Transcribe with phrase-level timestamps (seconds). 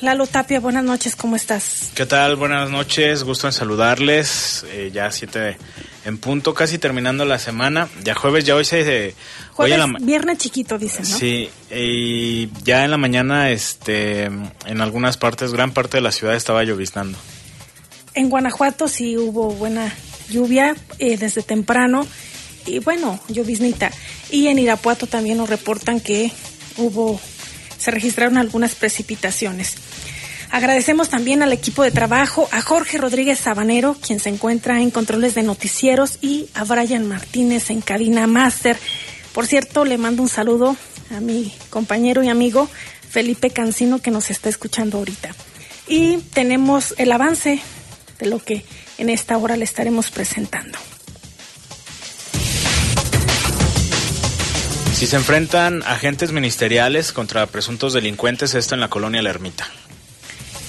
[0.00, 1.90] Lalo Tapia, buenas noches, ¿cómo estás?
[1.94, 2.36] ¿Qué tal?
[2.36, 4.66] Buenas noches, gusto en saludarles.
[4.70, 5.56] Eh, ya siete
[6.04, 7.88] en punto, casi terminando la semana.
[8.04, 9.14] Ya jueves, ya hoy se...
[9.54, 11.16] Jueves, viernes chiquito, dicen, ¿no?
[11.16, 16.36] Sí, y ya en la mañana, este, en algunas partes, gran parte de la ciudad
[16.36, 17.18] estaba lloviznando.
[18.14, 19.92] En Guanajuato sí hubo buena
[20.28, 22.06] lluvia eh, desde temprano
[22.66, 23.90] y bueno, lloviznita.
[24.30, 26.30] Y en Irapuato también nos reportan que
[26.76, 27.20] hubo,
[27.78, 29.76] se registraron algunas precipitaciones.
[30.50, 35.34] Agradecemos también al equipo de trabajo, a Jorge Rodríguez Sabanero, quien se encuentra en controles
[35.34, 38.78] de noticieros, y a Brian Martínez en cabina máster.
[39.32, 40.76] Por cierto, le mando un saludo
[41.14, 42.68] a mi compañero y amigo
[43.10, 45.34] Felipe Cancino, que nos está escuchando ahorita.
[45.88, 47.60] Y tenemos el avance
[48.18, 48.64] de lo que
[48.98, 50.78] en esta hora le estaremos presentando.
[54.96, 59.68] Si se enfrentan agentes ministeriales contra presuntos delincuentes, esto en la colonia La Ermita.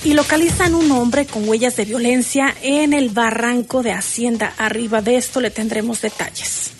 [0.03, 4.53] Y localizan un hombre con huellas de violencia en el barranco de Hacienda.
[4.57, 6.71] Arriba de esto le tendremos detalles.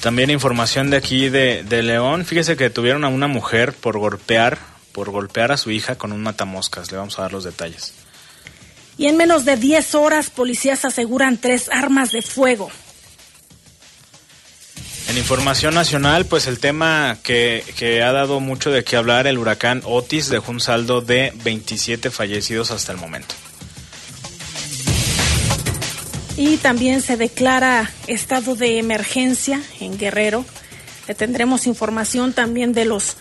[0.00, 2.24] También información de aquí de, de León.
[2.24, 4.58] Fíjese que tuvieron a una mujer por golpear,
[4.92, 6.92] por golpear a su hija con un matamoscas.
[6.92, 7.94] Le vamos a dar los detalles.
[8.96, 12.70] Y en menos de 10 horas, policías aseguran tres armas de fuego.
[15.08, 17.64] En información nacional, pues el tema que,
[18.04, 22.70] ha dado mucho de qué hablar, el huracán Otis dejó un saldo de 27 fallecidos
[22.70, 23.34] hasta el momento.
[26.36, 30.44] Y también se declara estado de emergencia en Guerrero.
[31.08, 33.16] Le tendremos información también de los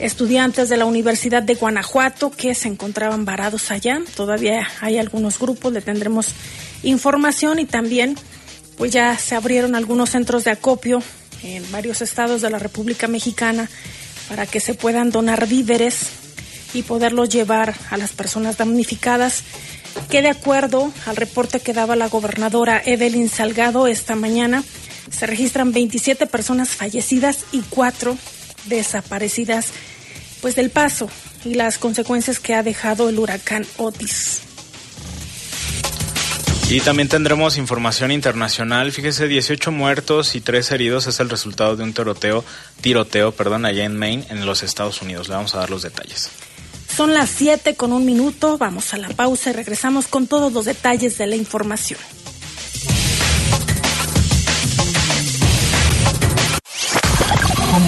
[0.00, 4.02] estudiantes de la Universidad de Guanajuato que se encontraban varados allá.
[4.16, 6.34] Todavía hay algunos grupos, le tendremos
[6.82, 8.16] información y también
[8.76, 11.02] pues ya se abrieron algunos centros de acopio
[11.42, 13.68] en varios estados de la República Mexicana
[14.28, 16.06] para que se puedan donar víveres
[16.74, 19.42] y poderlos llevar a las personas damnificadas,
[20.08, 24.64] que de acuerdo al reporte que daba la gobernadora Evelyn Salgado esta mañana,
[25.10, 28.16] se registran 27 personas fallecidas y 4
[28.66, 29.66] desaparecidas
[30.40, 31.08] pues del paso
[31.44, 34.51] y las consecuencias que ha dejado el huracán Otis.
[36.68, 38.92] Y también tendremos información internacional.
[38.92, 42.44] Fíjese, 18 muertos y 3 heridos es el resultado de un tiroteo,
[42.80, 45.28] tiroteo, perdón, allá en Maine, en los Estados Unidos.
[45.28, 46.30] Le vamos a dar los detalles.
[46.94, 48.58] Son las 7 con un minuto.
[48.58, 52.00] Vamos a la pausa y regresamos con todos los detalles de la información.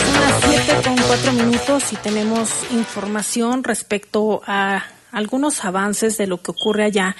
[0.00, 0.34] Son las
[0.66, 4.82] 7 con 4 minutos y tenemos información respecto a
[5.12, 7.14] algunos avances de lo que ocurre allá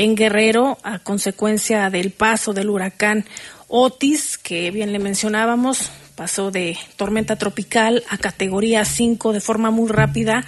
[0.00, 3.26] en Guerrero a consecuencia del paso del huracán
[3.68, 9.90] Otis, que bien le mencionábamos, pasó de tormenta tropical a categoría 5 de forma muy
[9.90, 10.42] rápida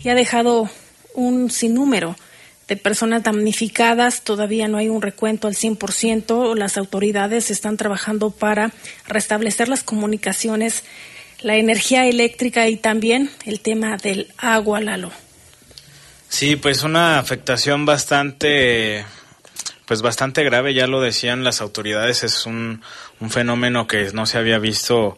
[0.00, 0.70] y ha dejado
[1.14, 2.14] un sinnúmero
[2.68, 4.22] de personas damnificadas.
[4.22, 6.54] Todavía no hay un recuento al 100%.
[6.54, 8.70] Las autoridades están trabajando para
[9.08, 10.84] restablecer las comunicaciones,
[11.40, 15.10] la energía eléctrica y también el tema del agua, Lalo.
[16.28, 19.04] Sí, pues una afectación bastante,
[19.86, 22.82] pues bastante grave, ya lo decían las autoridades, es un,
[23.30, 25.16] fenómeno que no se había visto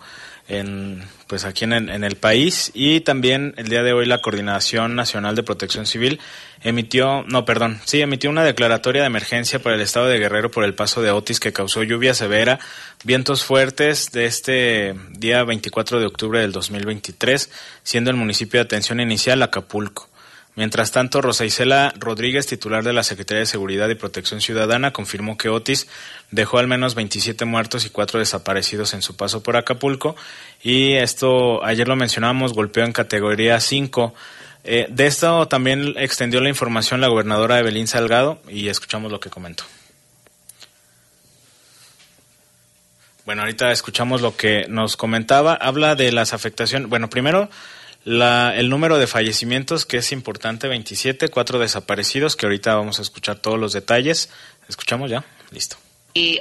[0.48, 4.94] en, pues aquí en, en, el país y también el día de hoy la Coordinación
[4.94, 6.21] Nacional de Protección Civil
[6.62, 10.65] emitió, no, perdón, sí, emitió una declaratoria de emergencia para el estado de Guerrero por
[10.65, 12.60] el paso de Otis que causó lluvia severa,
[13.04, 17.50] vientos fuertes de este día 24 de octubre del 2023,
[17.82, 20.09] siendo el municipio de atención inicial Acapulco.
[20.56, 25.38] Mientras tanto, Rosa Isela Rodríguez, titular de la Secretaría de Seguridad y Protección Ciudadana, confirmó
[25.38, 25.87] que Otis
[26.31, 30.16] dejó al menos 27 muertos y 4 desaparecidos en su paso por Acapulco.
[30.63, 34.13] Y esto, ayer lo mencionamos, golpeó en categoría 5.
[34.65, 39.30] Eh, de esto también extendió la información la gobernadora Evelyn Salgado y escuchamos lo que
[39.30, 39.65] comentó.
[43.24, 45.54] Bueno, ahorita escuchamos lo que nos comentaba.
[45.54, 46.89] Habla de las afectaciones.
[46.89, 47.48] Bueno, primero
[48.04, 53.02] la, el número de fallecimientos, que es importante, 27, cuatro desaparecidos, que ahorita vamos a
[53.02, 54.30] escuchar todos los detalles.
[54.68, 55.24] ¿Escuchamos ya?
[55.50, 55.76] Listo.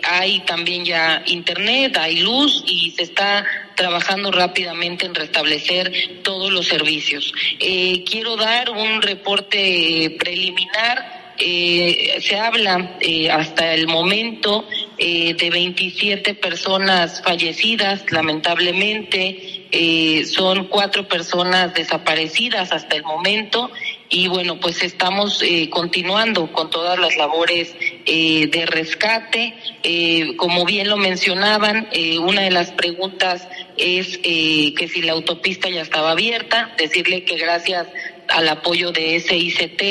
[0.03, 3.45] Hay también ya internet, hay luz y se está
[3.75, 7.31] trabajando rápidamente en restablecer todos los servicios.
[7.59, 11.35] Eh, quiero dar un reporte preliminar.
[11.38, 14.67] Eh, se habla eh, hasta el momento
[15.00, 23.72] eh, de 27 personas fallecidas, lamentablemente, eh, son cuatro personas desaparecidas hasta el momento
[24.10, 27.75] y bueno, pues estamos eh, continuando con todas las labores
[28.07, 29.54] eh, de rescate.
[29.84, 33.48] Eh, como bien lo mencionaban, eh, una de las preguntas
[33.78, 37.88] es eh, que si la autopista ya estaba abierta, decirle que gracias
[38.30, 39.81] al apoyo de SICT,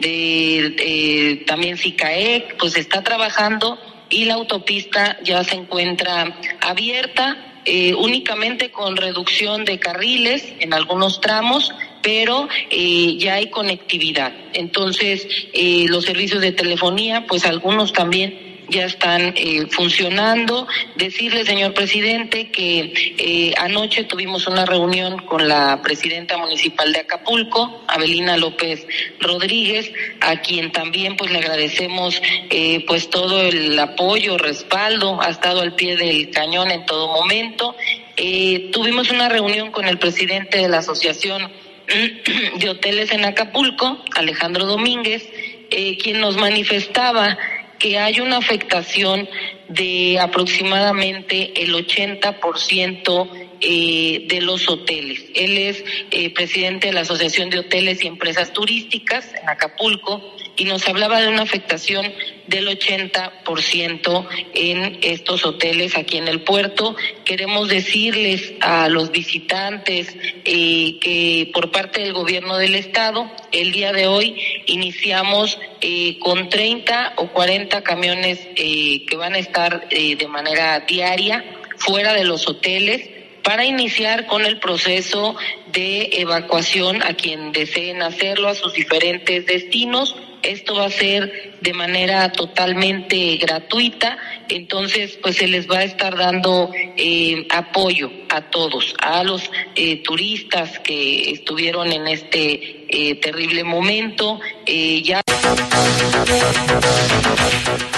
[0.00, 3.78] de también SICAEC, pues está trabajando
[4.10, 7.52] y la autopista ya se encuentra abierta.
[7.68, 14.32] Eh, únicamente con reducción de carriles en algunos tramos, pero eh, ya hay conectividad.
[14.52, 20.66] Entonces, eh, los servicios de telefonía, pues algunos también ya están eh, funcionando.
[20.96, 27.84] Decirle, señor presidente, que eh, anoche tuvimos una reunión con la presidenta municipal de Acapulco,
[27.88, 28.86] Abelina López
[29.20, 32.20] Rodríguez, a quien también pues le agradecemos
[32.50, 37.76] eh, pues todo el apoyo, respaldo, ha estado al pie del cañón en todo momento.
[38.16, 41.50] Eh, tuvimos una reunión con el presidente de la asociación
[42.58, 45.28] de hoteles en Acapulco, Alejandro Domínguez,
[45.70, 47.36] eh, quien nos manifestaba
[47.78, 49.28] que hay una afectación
[49.68, 53.30] de aproximadamente el 80%
[53.60, 55.24] eh, de los hoteles.
[55.34, 60.64] Él es eh, presidente de la Asociación de Hoteles y Empresas Turísticas en Acapulco y
[60.64, 62.12] nos hablaba de una afectación
[62.46, 66.96] del 80% en estos hoteles aquí en el puerto.
[67.24, 73.92] Queremos decirles a los visitantes eh, que por parte del gobierno del estado, el día
[73.92, 74.36] de hoy
[74.66, 81.44] iniciamos eh, con 30 o 40 camiones eh, que van a estar de manera diaria
[81.76, 83.16] fuera de los hoteles
[83.46, 85.36] para iniciar con el proceso
[85.76, 90.16] de evacuación a quien deseen hacerlo a sus diferentes destinos.
[90.42, 94.16] Esto va a ser de manera totalmente gratuita,
[94.48, 100.02] entonces pues se les va a estar dando eh, apoyo a todos, a los eh,
[100.02, 104.40] turistas que estuvieron en este eh, terrible momento.
[104.64, 105.20] Eh, ya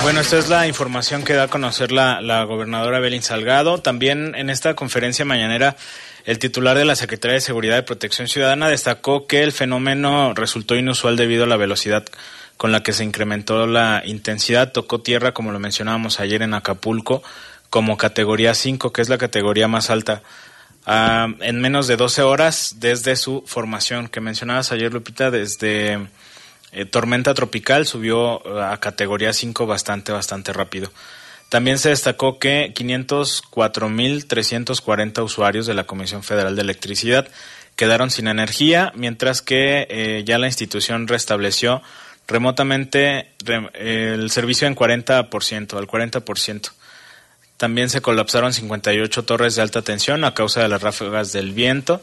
[0.02, 3.78] Bueno, esta es la información que da a conocer la, la gobernadora Belín Salgado.
[3.78, 5.76] También en esta conferencia mañanera,
[6.24, 10.76] el titular de la Secretaría de Seguridad y Protección Ciudadana destacó que el fenómeno resultó
[10.76, 12.04] inusual debido a la velocidad
[12.56, 14.72] con la que se incrementó la intensidad.
[14.72, 17.22] Tocó tierra, como lo mencionábamos ayer en Acapulco,
[17.70, 20.22] como categoría 5, que es la categoría más alta.
[20.84, 25.98] Ah, en menos de 12 horas desde su formación, que mencionabas ayer, Lupita, desde
[26.72, 30.90] eh, tormenta tropical subió eh, a categoría 5 bastante, bastante rápido.
[31.48, 37.26] También se destacó que 504.340 usuarios de la Comisión Federal de Electricidad
[37.74, 41.80] quedaron sin energía, mientras que eh, ya la institución restableció
[42.26, 46.72] remotamente re, el servicio en 40%, al 40%.
[47.56, 52.02] También se colapsaron 58 torres de alta tensión a causa de las ráfagas del viento.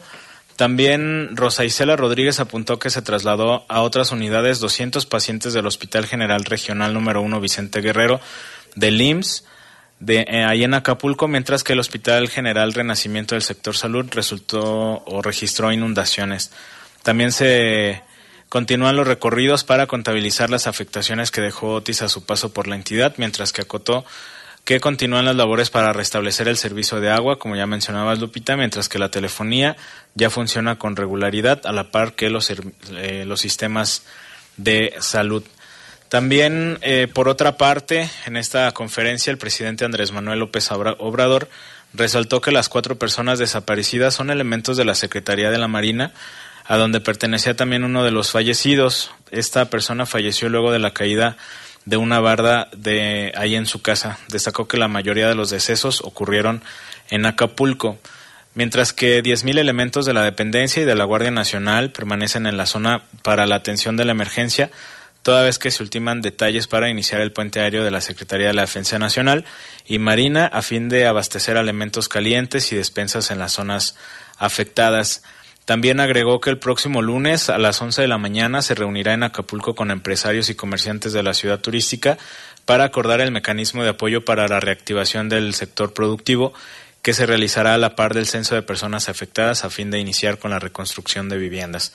[0.56, 6.06] También Rosa Isela Rodríguez apuntó que se trasladó a otras unidades 200 pacientes del Hospital
[6.06, 8.20] General Regional número 1 Vicente Guerrero
[8.76, 9.44] del IMSS
[9.98, 15.02] de eh, ahí en Acapulco, mientras que el Hospital General Renacimiento del sector salud resultó
[15.04, 16.52] o registró inundaciones.
[17.02, 18.02] También se
[18.48, 22.76] continúan los recorridos para contabilizar las afectaciones que dejó Otis a su paso por la
[22.76, 24.04] entidad, mientras que acotó
[24.66, 28.88] que continúan las labores para restablecer el servicio de agua, como ya mencionaba Lupita, mientras
[28.88, 29.76] que la telefonía
[30.16, 34.02] ya funciona con regularidad a la par que los, eh, los sistemas
[34.56, 35.44] de salud.
[36.08, 41.48] También, eh, por otra parte, en esta conferencia, el presidente Andrés Manuel López Obrador
[41.94, 46.12] resaltó que las cuatro personas desaparecidas son elementos de la Secretaría de la Marina,
[46.64, 49.10] a donde pertenecía también uno de los fallecidos.
[49.30, 51.36] Esta persona falleció luego de la caída
[51.84, 54.18] de una barda de ahí en su casa.
[54.28, 56.62] Destacó que la mayoría de los decesos ocurrieron
[57.08, 57.98] en Acapulco,
[58.54, 62.66] mientras que 10.000 elementos de la dependencia y de la Guardia Nacional permanecen en la
[62.66, 64.70] zona para la atención de la emergencia,
[65.26, 68.54] toda vez que se ultiman detalles para iniciar el puente aéreo de la Secretaría de
[68.54, 69.44] la Defensa Nacional
[69.84, 73.96] y Marina a fin de abastecer alimentos calientes y despensas en las zonas
[74.38, 75.24] afectadas.
[75.64, 79.24] También agregó que el próximo lunes a las 11 de la mañana se reunirá en
[79.24, 82.18] Acapulco con empresarios y comerciantes de la ciudad turística
[82.64, 86.54] para acordar el mecanismo de apoyo para la reactivación del sector productivo
[87.02, 90.38] que se realizará a la par del censo de personas afectadas a fin de iniciar
[90.38, 91.92] con la reconstrucción de viviendas.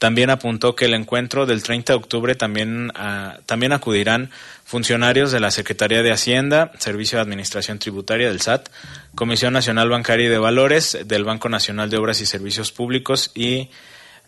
[0.00, 4.30] También apuntó que el encuentro del 30 de octubre también, uh, también acudirán
[4.64, 8.70] funcionarios de la Secretaría de Hacienda, Servicio de Administración Tributaria del SAT,
[9.14, 13.68] Comisión Nacional Bancaria y de Valores, del Banco Nacional de Obras y Servicios Públicos y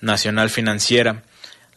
[0.02, 1.22] Nacional Financiera.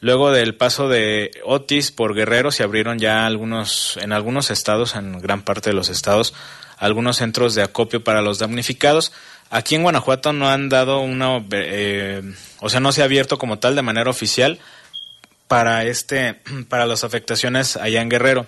[0.02, 5.22] Luego del paso de Otis por Guerrero se abrieron ya algunos, en algunos estados, en
[5.22, 6.34] gran parte de los estados,
[6.78, 9.14] algunos centros de acopio para los damnificados.
[9.56, 12.22] Aquí en Guanajuato no han dado una, eh,
[12.60, 14.60] o sea, no se ha abierto como tal de manera oficial
[15.48, 18.48] para este, para las afectaciones allá en Guerrero.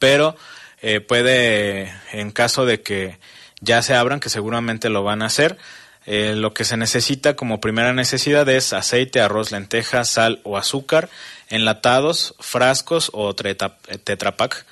[0.00, 0.36] Pero
[0.82, 3.20] eh, puede, en caso de que
[3.60, 5.58] ya se abran, que seguramente lo van a hacer,
[6.06, 11.08] eh, lo que se necesita como primera necesidad es aceite, arroz, lentejas, sal o azúcar,
[11.50, 14.66] enlatados, frascos o tetrapac,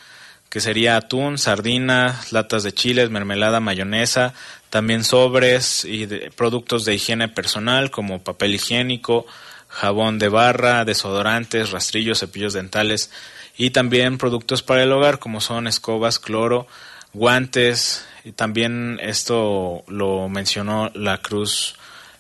[0.49, 4.35] que sería atún, sardinas, latas de chiles, mermelada, mayonesa,
[4.71, 6.07] también sobres y
[6.37, 9.27] productos de higiene personal como papel higiénico,
[9.69, 13.11] jabón de barra, desodorantes, rastrillos, cepillos dentales
[13.57, 16.67] y también productos para el hogar como son escobas, cloro,
[17.13, 21.77] guantes, y también esto lo mencionó la Cruz,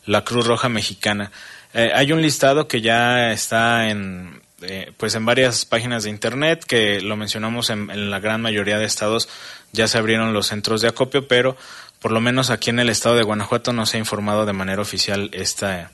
[0.06, 1.30] la Cruz Roja Mexicana.
[1.74, 6.64] Eh, hay un listado que ya está en, eh, pues en varias páginas de internet
[6.64, 9.28] que lo mencionamos en, la gran mayoría de estados
[9.70, 11.56] ya se abrieron los centros de acopio, pero
[12.00, 14.82] por lo menos aquí en el estado de Guanajuato no se ha informado de manera
[14.82, 15.90] oficial esta,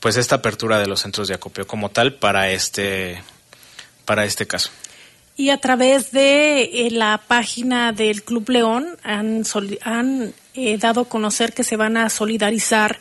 [0.00, 3.22] pues esta apertura de los centros de acopio como tal para este,
[4.04, 4.70] para este caso.
[5.36, 9.42] Y a través de eh, la página del Club León han,
[9.82, 12.98] han eh, dado a conocer que se van a solidarizar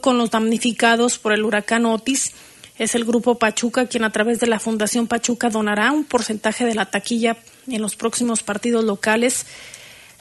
[0.00, 2.32] con los damnificados por el huracán Otis.
[2.78, 6.74] Es el grupo Pachuca quien a través de la Fundación Pachuca donará un porcentaje de
[6.74, 7.36] la taquilla
[7.68, 9.44] en los próximos partidos locales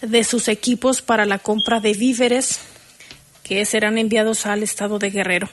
[0.01, 2.59] de sus equipos para la compra de víveres
[3.43, 5.49] que serán enviados al estado de Guerrero.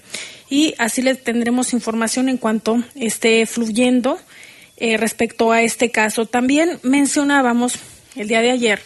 [0.51, 4.19] Y así le tendremos información en cuanto esté fluyendo
[4.77, 6.27] eh, respecto a este caso.
[6.27, 7.75] También mencionábamos
[8.15, 8.81] el día de ayer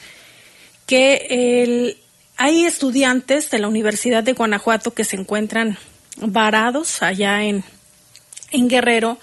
[0.86, 1.96] que
[2.36, 5.76] hay estudiantes de la Universidad de Guanajuato que se encuentran
[6.16, 7.64] varados allá en,
[8.50, 9.18] en Guerrero.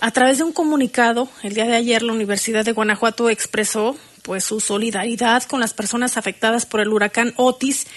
[0.00, 3.96] A través de un comunicado, el día de ayer la Universidad de Guanajuato expresó
[4.30, 7.88] pues su solidaridad con las personas afectadas por el huracán Otis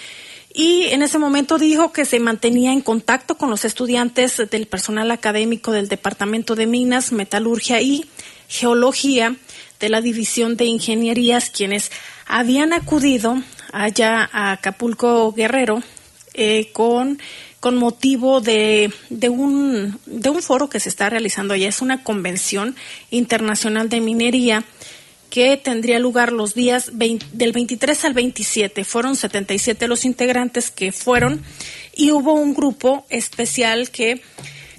[0.51, 5.11] y en ese momento dijo que se mantenía en contacto con los estudiantes del personal
[5.11, 8.09] académico del Departamento de Minas, Metalurgia y
[8.47, 9.35] Geología
[9.79, 11.91] de la División de Ingenierías, quienes
[12.25, 13.39] habían acudido
[13.71, 15.83] allá a Acapulco Guerrero
[16.33, 17.19] eh, con,
[17.59, 21.67] con motivo de, de, un, de un foro que se está realizando allá.
[21.67, 22.75] Es una convención
[23.11, 24.63] internacional de minería
[25.33, 28.83] que tendría lugar los días del 23 al 27.
[28.83, 31.41] Fueron 77 los integrantes que fueron
[31.95, 34.21] y hubo un grupo especial que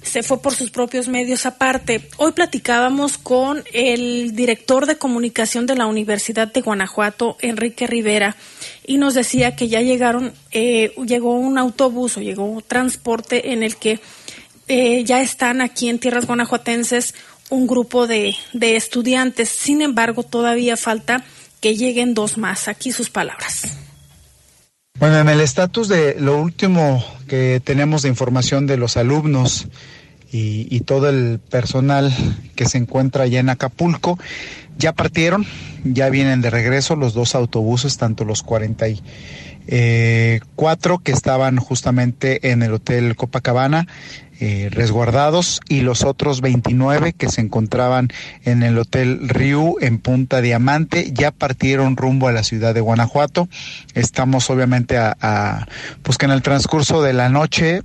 [0.01, 2.07] se fue por sus propios medios aparte.
[2.15, 8.37] Hoy platicábamos con el director de comunicación de la Universidad de Guanajuato, Enrique Rivera,
[8.87, 13.61] y nos decía que ya llegaron, eh, llegó un autobús o llegó un transporte en
[13.61, 13.99] el que
[14.69, 17.13] eh, ya están aquí en tierras guanajuatenses
[17.49, 19.49] un grupo de, de estudiantes.
[19.49, 21.23] Sin embargo, todavía falta
[21.61, 22.67] que lleguen dos más.
[22.67, 23.63] Aquí sus palabras.
[24.99, 29.67] Bueno, en el estatus de lo último que tenemos de información de los alumnos
[30.31, 32.13] y, y, todo el personal
[32.55, 34.17] que se encuentra allá en Acapulco,
[34.77, 35.45] ya partieron,
[35.83, 38.99] ya vienen de regreso los dos autobuses, tanto los 44
[39.67, 40.39] eh,
[41.03, 43.87] que estaban justamente en el Hotel Copacabana
[44.39, 48.09] eh, resguardados y los otros 29 que se encontraban
[48.43, 53.47] en el Hotel Riu en Punta Diamante ya partieron rumbo a la ciudad de Guanajuato.
[53.93, 55.67] Estamos obviamente a, a
[56.03, 57.81] pues que en el transcurso de la noche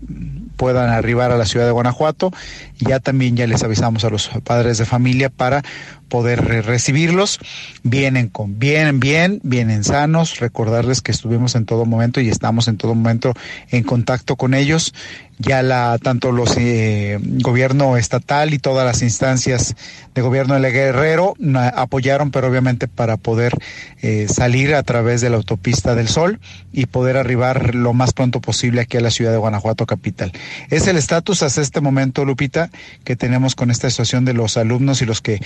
[0.57, 2.33] puedan arribar a la ciudad de Guanajuato.
[2.79, 5.63] Ya también ya les avisamos a los padres de familia para
[6.11, 7.39] poder recibirlos.
[7.83, 10.41] Vienen con bien, bien, vienen sanos.
[10.41, 13.33] Recordarles que estuvimos en todo momento y estamos en todo momento
[13.71, 14.93] en contacto con ellos
[15.41, 19.75] ya la tanto los eh, gobierno estatal y todas las instancias
[20.15, 21.35] de gobierno de Guerrero
[21.75, 23.57] apoyaron, pero obviamente para poder
[24.03, 26.41] eh, salir a través de la autopista del Sol
[26.73, 30.33] y poder arribar lo más pronto posible aquí a la ciudad de Guanajuato capital.
[30.69, 32.71] Es el estatus hasta este momento, Lupita,
[33.05, 35.41] que tenemos con esta situación de los alumnos y los que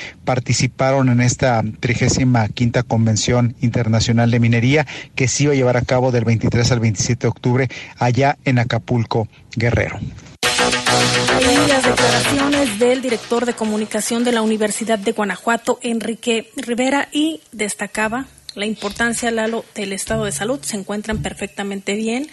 [0.54, 5.80] participaron en esta trigésima quinta convención internacional de minería que se iba a llevar a
[5.80, 7.68] cabo del 23 al 27 de octubre
[7.99, 9.99] allá en Acapulco, Guerrero.
[9.99, 17.40] En las declaraciones del director de comunicación de la Universidad de Guanajuato, Enrique Rivera, y
[17.50, 20.61] destacaba la importancia, Lalo, del estado de salud.
[20.62, 22.28] Se encuentran perfectamente bien,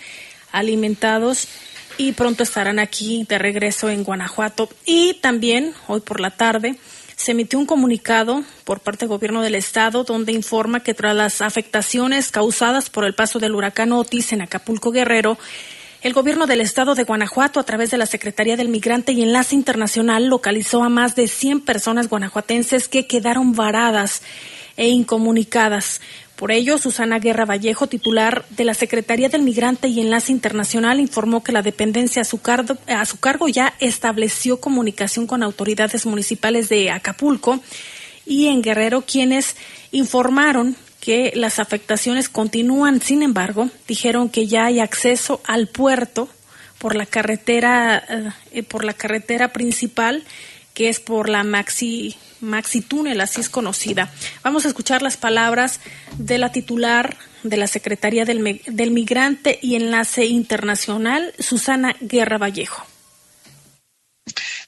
[0.51, 1.47] alimentados
[1.97, 4.69] y pronto estarán aquí de regreso en Guanajuato.
[4.85, 6.75] Y también, hoy por la tarde,
[7.21, 11.41] se emitió un comunicado por parte del gobierno del estado donde informa que tras las
[11.41, 15.37] afectaciones causadas por el paso del huracán Otis en Acapulco Guerrero,
[16.01, 19.53] El gobierno del estado de Guanajuato, a través de la Secretaría del Migrante y Enlace
[19.53, 24.23] Internacional, localizó a más de 100 personas guanajuatenses que quedaron varadas
[24.75, 26.01] e incomunicadas.
[26.41, 31.43] Por ello, Susana Guerra Vallejo, titular de la Secretaría del Migrante y Enlace Internacional, informó
[31.43, 36.67] que la dependencia a su, cargo, a su cargo ya estableció comunicación con autoridades municipales
[36.67, 37.59] de Acapulco
[38.25, 39.55] y en Guerrero, quienes
[39.91, 43.01] informaron que las afectaciones continúan.
[43.01, 46.27] Sin embargo, dijeron que ya hay acceso al puerto
[46.79, 48.03] por la carretera,
[48.51, 50.23] eh, por la carretera principal,
[50.73, 54.11] que es por la Maxi, Maxi Túnel, así es conocida.
[54.43, 55.79] Vamos a escuchar las palabras
[56.17, 62.85] de la titular de la Secretaría del, del Migrante y Enlace Internacional, Susana Guerra Vallejo.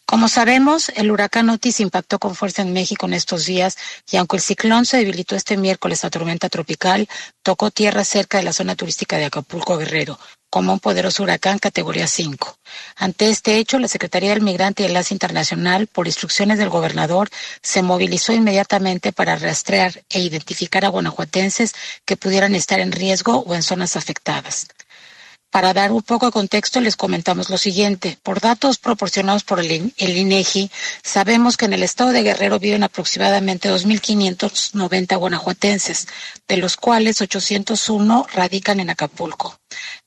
[0.06, 3.78] Como sabemos, el huracán Otis impactó con fuerza en México en estos días
[4.12, 7.08] y aunque el ciclón se debilitó este miércoles a tormenta tropical,
[7.42, 10.20] tocó tierra cerca de la zona turística de Acapulco Guerrero,
[10.54, 12.60] como un poderoso huracán categoría 5.
[12.98, 17.32] Ante este hecho, la Secretaría del Migrante y Enlace Internacional, por instrucciones del gobernador,
[17.64, 21.74] se movilizó inmediatamente para rastrear e identificar a guanajuatenses
[22.06, 24.68] que pudieran estar en riesgo o en zonas afectadas.
[25.50, 28.20] Para dar un poco de contexto, les comentamos lo siguiente.
[28.22, 30.70] Por datos proporcionados por el, INEGI,
[31.02, 36.08] sabemos que en el estado de Guerrero viven aproximadamente 2.590 guanajuatenses,
[36.48, 39.58] de los cuales 801 radican en Acapulco.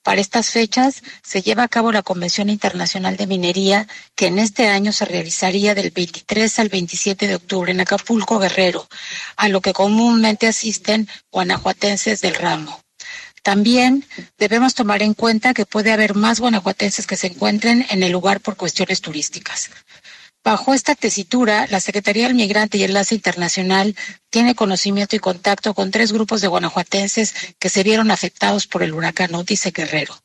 [0.03, 4.69] Para estas fechas se lleva a cabo la Convención Internacional de Minería, que en este
[4.69, 8.89] año se realizaría del 23 al 27 de octubre en Acapulco, Guerrero,
[9.37, 12.81] a lo que comúnmente asisten guanajuatenses del ramo.
[13.43, 14.05] También
[14.39, 18.41] debemos tomar en cuenta que puede haber más guanajuatenses que se encuentren en el lugar
[18.41, 19.71] por cuestiones turísticas.
[20.47, 23.97] Bajo esta tesitura, la Secretaría del Migrante y Enlace Internacional
[24.31, 28.95] tiene conocimiento y contacto con tres grupos de guanajuatenses que se vieron afectados por el
[28.95, 30.17] huracán Otis Guerrero.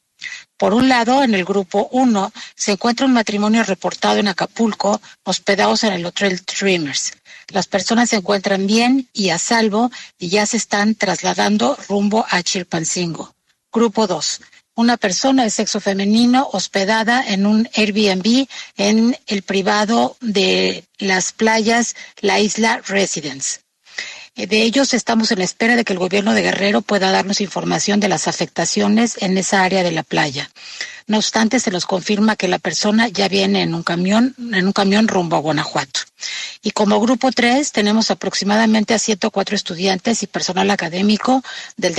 [0.58, 5.84] Por un lado, en el grupo 1 se encuentra un matrimonio reportado en Acapulco, hospedados
[5.86, 7.14] en el Hotel Dreamers.
[7.48, 12.44] Las personas se encuentran bien y a salvo y ya se están trasladando rumbo a
[12.44, 13.34] Chilpancingo.
[13.74, 14.40] Grupo 2.
[14.82, 21.96] Una persona de sexo femenino hospedada en un Airbnb en el privado de las playas
[22.20, 23.61] La Isla Residence.
[24.36, 28.00] Eh, de ellos estamos en espera de que el gobierno de Guerrero pueda darnos información
[28.00, 30.50] de las afectaciones en esa área de la playa.
[31.08, 34.72] No obstante, se nos confirma que la persona ya viene en un camión, en un
[34.72, 36.00] camión rumbo a Guanajuato.
[36.62, 41.44] Y como grupo 3 tenemos aproximadamente a 104 estudiantes y personal académico
[41.76, 41.96] del,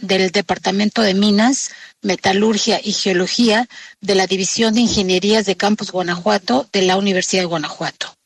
[0.00, 1.70] del Departamento de Minas,
[2.00, 3.68] Metalurgia y Geología
[4.00, 8.16] de la División de Ingenierías de Campus Guanajuato de la Universidad de Guanajuato.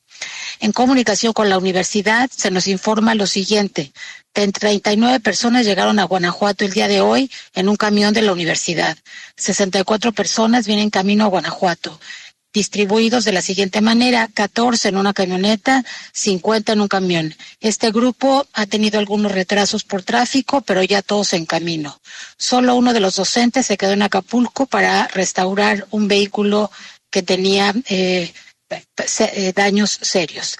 [0.64, 3.92] En comunicación con la universidad se nos informa lo siguiente.
[4.32, 8.96] 39 personas llegaron a Guanajuato el día de hoy en un camión de la universidad.
[9.36, 12.00] 64 personas vienen camino a Guanajuato
[12.54, 17.34] distribuidos de la siguiente manera, 14 en una camioneta, 50 en un camión.
[17.60, 22.00] Este grupo ha tenido algunos retrasos por tráfico, pero ya todos en camino.
[22.38, 26.70] Solo uno de los docentes se quedó en Acapulco para restaurar un vehículo
[27.10, 28.32] que tenía eh,
[29.54, 30.56] daños serios.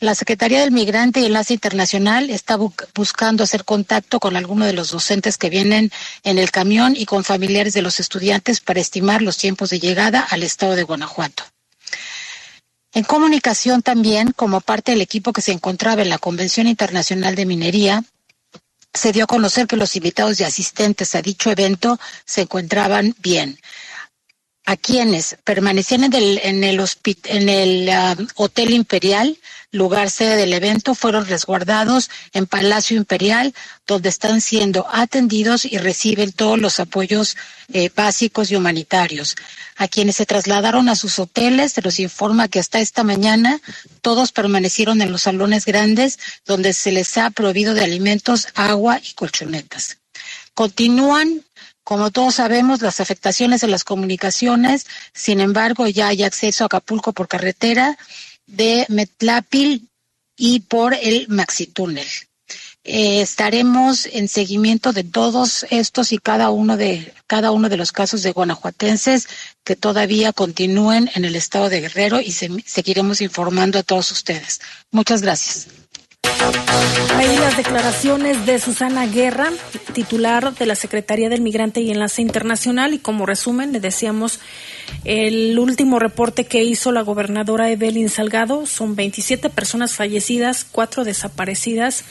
[0.00, 2.56] La Secretaría del Migrante y Enlace Internacional está
[2.94, 5.90] buscando hacer contacto con algunos de los docentes que vienen
[6.22, 10.20] en el camión y con familiares de los estudiantes para estimar los tiempos de llegada
[10.20, 11.42] al estado de Guanajuato.
[12.94, 17.46] En comunicación también, como parte del equipo que se encontraba en la Convención Internacional de
[17.46, 18.04] Minería,
[18.94, 23.58] se dio a conocer que los invitados y asistentes a dicho evento se encontraban bien
[24.68, 29.38] a quienes permanecían en el, ah, Hotel Imperial,
[29.70, 33.54] lugar sede del evento, fueron resguardados en Palacio Imperial,
[33.86, 37.38] donde están siendo atendidos y reciben todos los apoyos
[37.72, 39.36] eh, básicos y humanitarios.
[39.76, 43.62] A quienes se trasladaron a sus hoteles, se los informa que hasta esta mañana
[44.02, 49.14] todos permanecieron en los salones grandes, donde se les ha prohibido de alimentos, agua y
[49.14, 49.96] colchonetas.
[50.52, 51.42] Continúan
[51.88, 57.14] como todos sabemos, las afectaciones de las comunicaciones, sin embargo, ya hay acceso a Acapulco
[57.14, 57.96] por carretera
[58.46, 59.88] de Metlapil
[60.36, 62.06] y por el Maxitúnel.
[62.84, 67.90] Eh, estaremos en seguimiento de todos estos y cada uno de cada uno de los
[67.90, 69.26] casos de guanajuatenses
[69.64, 74.60] que todavía continúen en el estado de Guerrero y seguiremos informando a todos ustedes.
[74.90, 75.68] Muchas gracias.
[77.16, 79.50] Ahí las declaraciones de Susana Guerra,
[79.92, 84.40] titular de la Secretaría del Migrante y Enlace Internacional, y como resumen le decíamos
[85.04, 92.04] el último reporte que hizo la gobernadora Evelyn Salgado son 27 personas fallecidas, cuatro desaparecidas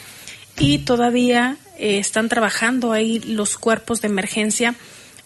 [0.58, 4.74] y todavía eh, están trabajando ahí los cuerpos de emergencia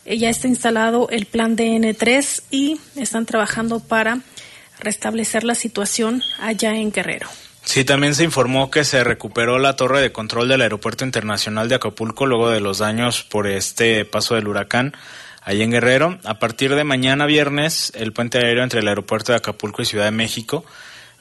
[0.05, 4.21] eh, ya está instalado el plan DN3 y están trabajando para
[4.81, 7.29] restablecer la situación allá en Guerrero.
[7.65, 11.77] Sí, también se informó que se recuperó la torre de control del Aeropuerto Internacional de
[11.77, 14.95] Acapulco luego de los daños por este paso del huracán
[15.43, 16.19] ahí en Guerrero.
[16.25, 20.07] A partir de mañana viernes, el puente aéreo entre el aeropuerto de Acapulco y Ciudad
[20.07, 20.65] de México,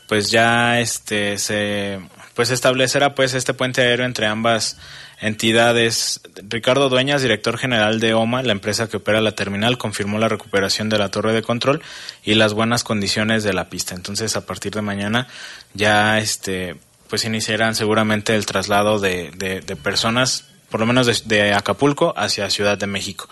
[0.07, 1.99] pues ya este se
[2.33, 4.77] pues establecerá pues este puente aéreo entre ambas
[5.21, 6.21] entidades.
[6.49, 10.89] Ricardo Dueñas, director general de OMA, la empresa que opera la terminal, confirmó la recuperación
[10.89, 11.81] de la torre de control
[12.23, 13.95] y las buenas condiciones de la pista.
[13.95, 15.27] Entonces, a partir de mañana
[15.73, 16.75] ya este
[17.07, 22.77] pues iniciarán seguramente el traslado de, de, personas, por lo menos de, Acapulco hacia Ciudad
[22.77, 23.27] de México.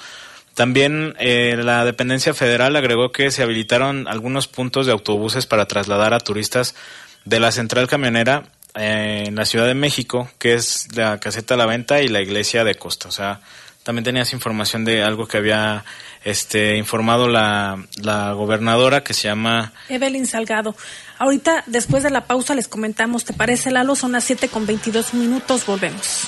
[0.54, 6.13] También eh, la dependencia federal agregó que se habilitaron algunos puntos de autobuses para trasladar
[6.13, 6.75] a turistas
[7.23, 12.01] de la central camionera en la Ciudad de México, que es la caseta La Venta
[12.01, 13.10] y la iglesia de Costa.
[13.10, 13.41] O sea,
[13.84, 15.84] también tenías información de algo que había
[16.23, 20.75] este informado la, la gobernadora que se llama Evelyn Salgado.
[21.17, 23.95] Ahorita, después de la pausa, les comentamos, ¿te parece, Lalo?
[23.95, 26.27] Son las 7 con 22 minutos, volvemos.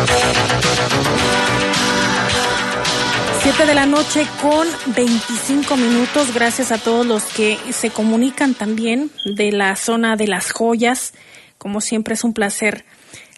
[3.67, 6.33] De la noche con 25 minutos.
[6.33, 11.13] Gracias a todos los que se comunican también de la zona de las joyas.
[11.59, 12.85] Como siempre es un placer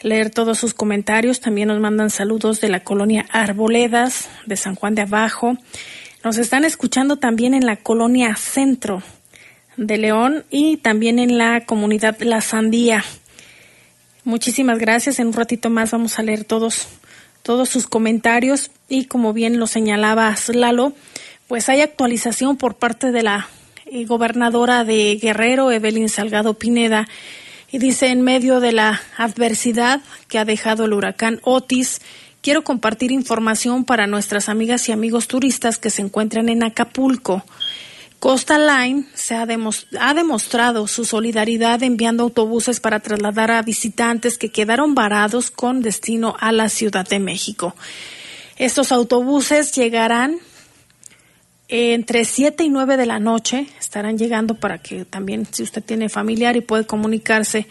[0.01, 1.41] leer todos sus comentarios.
[1.41, 5.57] También nos mandan saludos de la colonia Arboledas, de San Juan de Abajo.
[6.23, 9.03] Nos están escuchando también en la colonia Centro
[9.75, 13.03] de León y también en la comunidad La Sandía.
[14.23, 15.19] Muchísimas gracias.
[15.19, 16.87] En un ratito más vamos a leer todos
[17.43, 20.93] todos sus comentarios y como bien lo señalaba Lalo,
[21.47, 23.47] pues hay actualización por parte de la
[23.85, 27.07] eh, gobernadora de Guerrero, Evelyn Salgado Pineda,
[27.71, 32.01] y dice en medio de la adversidad que ha dejado el huracán Otis,
[32.41, 37.43] quiero compartir información para nuestras amigas y amigos turistas que se encuentran en Acapulco.
[38.23, 44.49] Costa Line se ha, ha, demostrado su solidaridad enviando autobuses para trasladar a visitantes que
[44.49, 47.75] quedaron varados con destino a la Ciudad de México.
[48.55, 50.37] Estos autobuses llegarán
[51.67, 56.07] entre 7 y 9 de la noche, estarán llegando para que también si usted tiene
[56.07, 57.67] familiar y puede comunicarse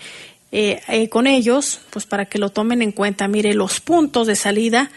[0.50, 3.26] eh, eh, con ellos, pues para que lo tomen en cuenta.
[3.26, 4.90] Mire, los puntos de salida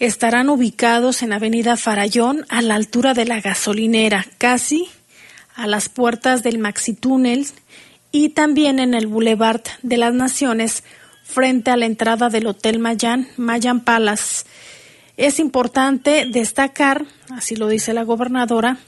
[0.00, 4.88] estarán ubicados en Avenida Farallón a la altura de la gasolinera, casi
[5.54, 7.46] a las puertas del Maxi Túnel
[8.10, 10.84] y también en el Boulevard de las Naciones
[11.22, 14.46] frente a la entrada del Hotel Mayan, Mayan Palace.
[15.18, 18.78] Es importante destacar, así lo dice la gobernadora,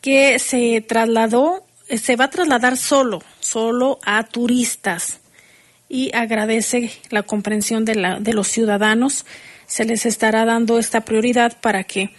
[0.00, 5.18] que se trasladó, se va a trasladar solo, solo a turistas
[5.88, 9.26] y agradece la comprensión de, de los ciudadanos
[9.70, 12.10] se les estará dando esta prioridad para que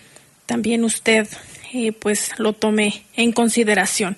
[0.46, 1.28] también usted
[1.74, 4.16] eh, pues lo tome en consideración.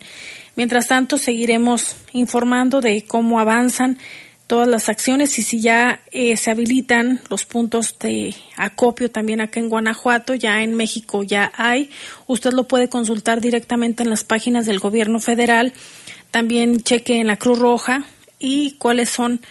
[0.55, 3.97] Mientras tanto, seguiremos informando de cómo avanzan
[4.45, 9.59] todas las acciones y si ya eh, se habilitan los puntos de acopio también acá
[9.59, 11.89] en Guanajuato, ya en México ya hay.
[12.27, 15.73] Usted lo puede consultar directamente en las páginas del gobierno federal.
[16.29, 18.05] También cheque en la Cruz Roja
[18.37, 19.41] y cuáles son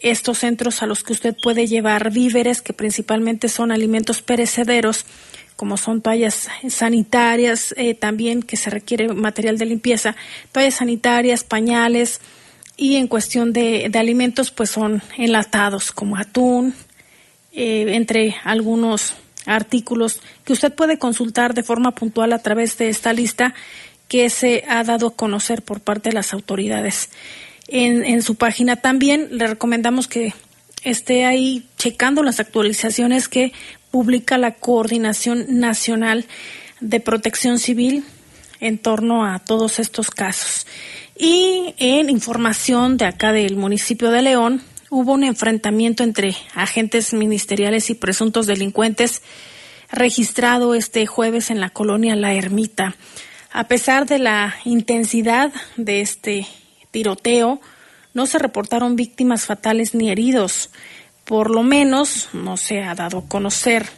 [0.00, 5.04] estos centros a los que usted puede llevar víveres, que principalmente son alimentos perecederos,
[5.56, 10.16] como son toallas sanitarias, eh, también que se requiere material de limpieza,
[10.52, 12.20] toallas sanitarias, pañales,
[12.80, 16.74] y en cuestión de, alimentos, pues son enlatados, como atún,
[17.52, 23.12] eh, entre algunos artículos que usted puede consultar de forma puntual a través de esta
[23.12, 23.52] lista
[24.08, 27.10] que se ha dado a conocer por parte de las autoridades
[27.70, 28.76] en, su página.
[28.76, 30.34] También le recomendamos que
[30.82, 33.52] esté ahí checando las actualizaciones que
[33.90, 36.26] publica la Coordinación Nacional
[36.80, 38.04] de Protección Civil
[38.60, 40.66] en torno a todos estos casos.
[41.16, 47.90] Y en información de acá del municipio de León, hubo un enfrentamiento entre agentes ministeriales
[47.90, 49.22] y presuntos delincuentes
[49.92, 52.96] registrado este jueves en la colonia La Ermita.
[53.52, 56.46] A pesar de la intensidad de este
[56.90, 57.60] tiroteo,
[58.14, 60.70] no se reportaron víctimas fatales ni heridos.
[61.24, 63.88] Por lo menos no se ha dado a conocer.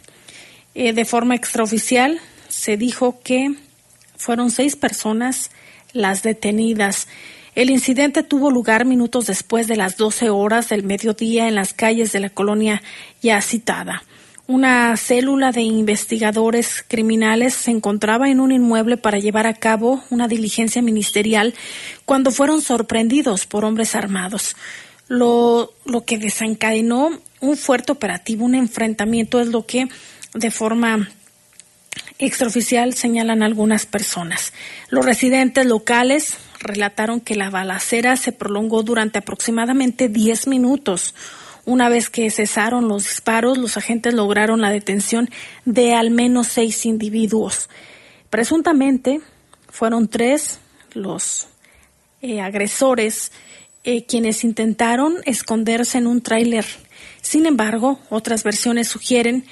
[0.75, 3.55] Eh, de forma extraoficial, se dijo que
[4.17, 5.51] fueron seis personas
[5.91, 7.07] las detenidas.
[7.55, 12.11] El incidente tuvo lugar minutos después de las 12 horas del mediodía en las calles
[12.11, 12.81] de la colonia
[13.21, 14.03] ya citada.
[14.45, 20.27] Una célula de investigadores criminales se encontraba en un inmueble para llevar a cabo una
[20.27, 21.53] diligencia ministerial
[22.03, 24.57] cuando fueron sorprendidos por hombres armados.
[25.07, 29.87] Lo, lo que desencadenó un fuerte operativo, un enfrentamiento, es lo que
[30.33, 31.09] de forma
[32.19, 34.51] extraoficial señalan algunas personas.
[34.89, 41.13] Los residentes locales relataron que la balacera se prolongó durante aproximadamente 10 minutos.
[41.65, 45.29] Una vez que cesaron los disparos, los agentes lograron la detención
[45.65, 47.69] de al menos seis individuos.
[48.29, 49.21] Presuntamente
[49.69, 50.59] fueron tres
[50.93, 51.47] los
[52.21, 53.31] eh, agresores
[53.85, 56.65] eh, quienes intentaron esconderse en un tráiler.
[57.21, 59.45] Sin embargo, otras versiones sugieren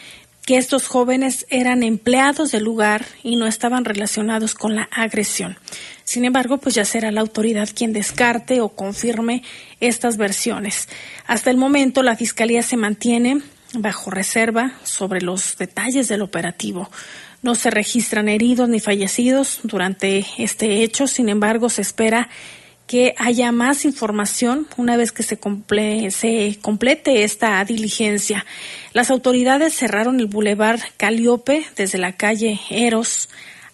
[0.46, 5.58] que estos jóvenes eran empleados del lugar y no estaban relacionados con la agresión.
[6.04, 9.44] Sin embargo, pues ya será la autoridad quien descarte o confirme
[9.80, 10.90] estas versiones.
[11.28, 13.42] Hasta el momento, la Fiscalía se mantiene
[13.74, 16.90] bajo reserva sobre los detalles del operativo.
[17.44, 22.30] No se registran heridos ni fallecidos durante este hecho, sin embargo, se espera
[22.92, 25.40] que haya más información una vez que se,
[26.12, 28.46] se complete esta diligencia.
[28.92, 33.30] Las autoridades cerraron el bulevar Caliope desde la calle Eros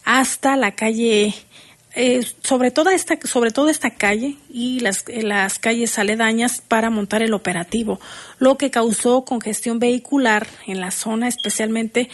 [0.06, 1.34] hasta la calle
[1.96, 7.24] eh, sobre toda esta sobre toda esta calle y las, las calles aledañas para montar
[7.24, 8.00] el operativo,
[8.38, 12.08] lo que causó congestión vehicular en la zona, especialmente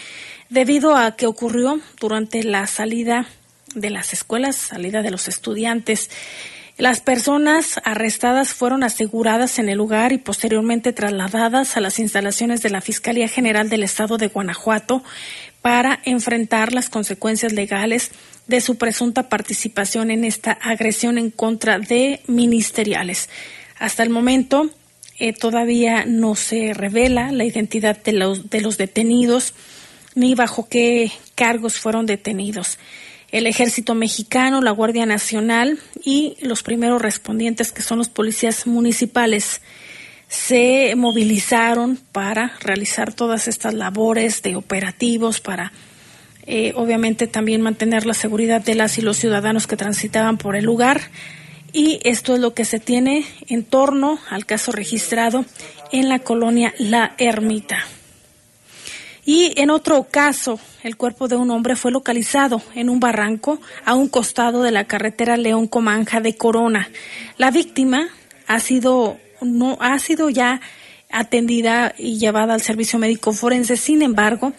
[0.49, 3.27] debido a que ocurrió durante la salida
[3.75, 6.09] de las escuelas, salida de los estudiantes.
[6.77, 12.71] Las personas arrestadas fueron aseguradas en el lugar y posteriormente trasladadas a las instalaciones de
[12.71, 15.03] la Fiscalía General del Estado de Guanajuato
[15.61, 18.11] para enfrentar las consecuencias legales
[18.47, 23.29] de su presunta participación en esta agresión en contra de ministeriales.
[23.77, 24.71] Hasta el momento
[25.19, 29.53] eh, todavía no se revela la identidad de los, de los detenidos
[30.15, 32.79] ni bajo qué cargos fueron detenidos
[33.33, 39.61] el ejército mexicano, la Guardia Nacional y los primeros respondientes que son los policías municipales
[40.27, 45.73] se movilizaron para realizar todas estas labores de operativos para
[46.45, 50.65] eh, obviamente también mantener la seguridad de las y los ciudadanos que transitaban por el
[50.65, 51.01] lugar
[51.73, 55.43] y esto es lo que se tiene en torno al caso registrado
[55.91, 57.79] en la colonia La Ermita.
[59.25, 63.95] Y en otro caso, el cuerpo de un hombre fue localizado en un barranco a
[63.95, 66.89] un costado de la carretera León Comanja de Corona.
[67.37, 68.09] La víctima
[68.47, 70.61] ha sido no ha sido ya
[71.11, 73.77] atendida y llevada al servicio médico forense.
[73.77, 74.53] Sin embargo,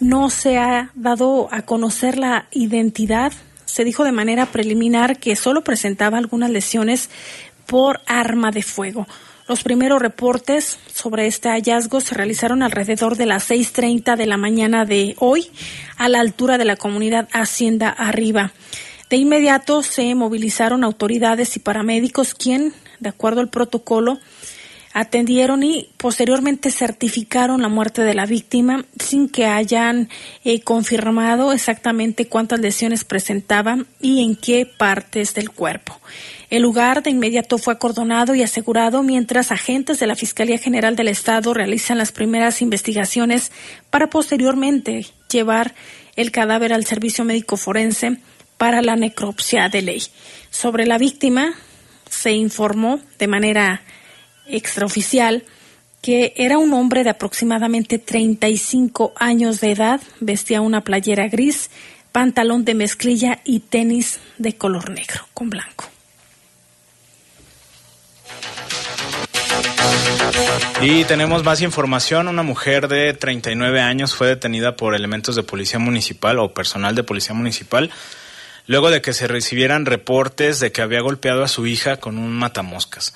[0.00, 3.32] no se ha dado a conocer la identidad.
[3.64, 7.10] Se dijo de manera preliminar que solo presentaba algunas lesiones
[7.66, 9.06] por arma de fuego.
[9.46, 14.86] Los primeros reportes sobre este hallazgo se realizaron alrededor de las 6.30 de la mañana
[14.86, 15.50] de hoy
[15.98, 18.52] a la altura de la comunidad Hacienda Arriba.
[19.10, 24.18] De inmediato se movilizaron autoridades y paramédicos quien, de acuerdo al protocolo,
[24.94, 30.08] atendieron y posteriormente certificaron la muerte de la víctima sin que hayan
[30.44, 36.00] eh, confirmado exactamente cuántas lesiones presentaban y en qué partes del cuerpo.
[36.48, 41.08] El lugar de inmediato fue acordonado y asegurado mientras agentes de la Fiscalía General del
[41.08, 43.50] Estado realizan las primeras investigaciones
[43.90, 45.74] para posteriormente llevar
[46.14, 48.18] el cadáver al servicio médico forense
[48.58, 50.02] para la necropsia de ley.
[50.50, 51.54] Sobre la víctima
[52.08, 53.82] se informó de manera
[54.46, 55.44] extraoficial
[56.02, 61.70] que era un hombre de aproximadamente 35 años de edad, vestía una playera gris,
[62.12, 65.86] pantalón de mezclilla y tenis de color negro con blanco.
[70.82, 72.28] Y tenemos más información.
[72.28, 77.02] Una mujer de 39 años fue detenida por elementos de policía municipal o personal de
[77.02, 77.90] policía municipal
[78.66, 82.32] luego de que se recibieran reportes de que había golpeado a su hija con un
[82.32, 83.14] matamoscas.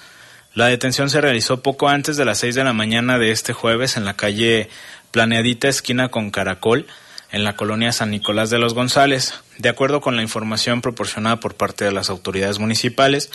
[0.58, 3.96] La detención se realizó poco antes de las 6 de la mañana de este jueves
[3.96, 4.68] en la calle
[5.12, 6.88] Planeadita, esquina con Caracol,
[7.30, 9.34] en la colonia San Nicolás de los González.
[9.58, 13.30] De acuerdo con la información proporcionada por parte de las autoridades municipales,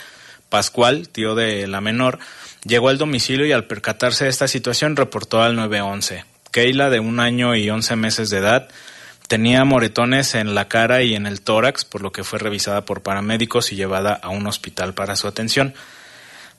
[0.50, 2.18] Pascual, tío de la menor,
[2.62, 6.26] Llegó al domicilio y al percatarse de esta situación reportó al 911.
[6.50, 8.68] Keila, de un año y once meses de edad,
[9.28, 13.02] tenía moretones en la cara y en el tórax, por lo que fue revisada por
[13.02, 15.72] paramédicos y llevada a un hospital para su atención.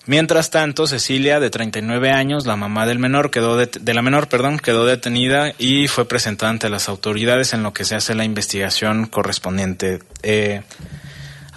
[0.07, 4.27] Mientras tanto, Cecilia, de 39 años, la mamá del menor, quedó de, de, la menor,
[4.29, 8.23] perdón, quedó detenida y fue presentada ante las autoridades en lo que se hace la
[8.23, 9.99] investigación correspondiente.
[10.21, 10.61] Eh,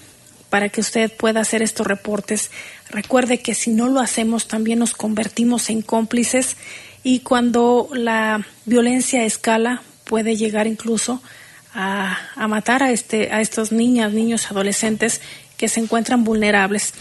[0.50, 2.52] para que usted pueda hacer estos reportes.
[2.90, 6.56] Recuerde que si no lo hacemos también nos convertimos en cómplices
[7.04, 11.43] y cuando la violencia escala puede llegar incluso a,
[11.74, 15.22] a matar a, este, a estos niñas, niños, adolescentes
[15.58, 16.94] que se encuentran vulnerables.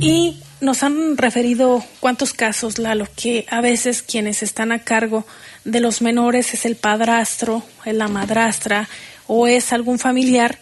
[0.00, 5.26] Y nos han referido cuántos casos, Lalo, que a veces quienes están a cargo
[5.64, 8.88] de los menores es el padrastro, es la madrastra
[9.26, 10.58] o es algún familiar.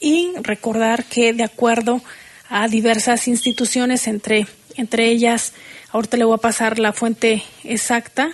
[0.00, 2.02] Y recordar que de acuerdo
[2.48, 5.52] a diversas instituciones, entre, entre ellas,
[5.90, 8.30] ahorita le voy a pasar la fuente exacta,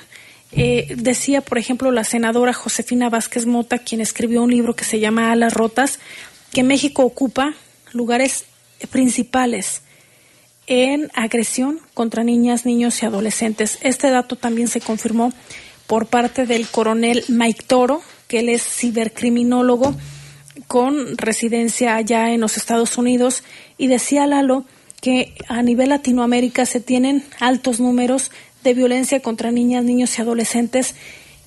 [0.53, 5.01] eh, decía, por ejemplo, la senadora Josefina Vázquez Mota, quien escribió un libro que se
[5.01, 5.99] llama Alas Rotas,
[6.53, 7.55] que México ocupa
[7.93, 8.45] lugares
[8.91, 9.83] principales
[10.67, 13.79] en agresión contra niñas, niños y adolescentes.
[13.83, 15.33] Este dato también se confirmó
[15.87, 19.95] por parte del coronel Mike Toro, que él es cibercriminólogo
[20.69, 23.43] con residencia allá en los Estados Unidos,
[23.79, 24.65] y decía Lalo
[25.01, 28.31] que a nivel Latinoamérica se tienen altos números
[28.63, 30.95] de violencia contra niñas, niños y adolescentes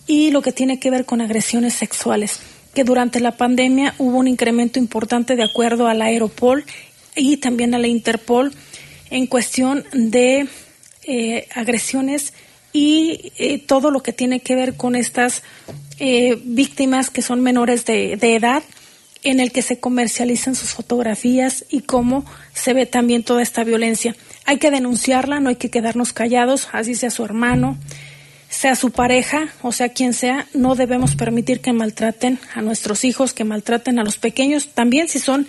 [0.08, 2.40] y lo que tiene que ver con agresiones sexuales,
[2.74, 6.64] que durante la pandemia hubo un incremento importante de acuerdo a la Aeropol
[7.16, 8.54] y también a la Interpol
[9.10, 10.48] en cuestión de
[11.04, 12.34] eh, agresiones
[12.74, 15.44] y eh, todo lo que tiene que ver con estas
[15.98, 18.64] eh, víctimas que son menores de, de edad
[19.26, 24.16] en el que se comercializan sus fotografías y cómo se ve también toda esta violencia.
[24.46, 27.78] Hay que denunciarla, no hay que quedarnos callados, así sea su hermano,
[28.50, 33.34] sea su pareja, o sea quien sea, no debemos permitir que maltraten a nuestros hijos,
[33.34, 35.48] que maltraten a los pequeños, también si son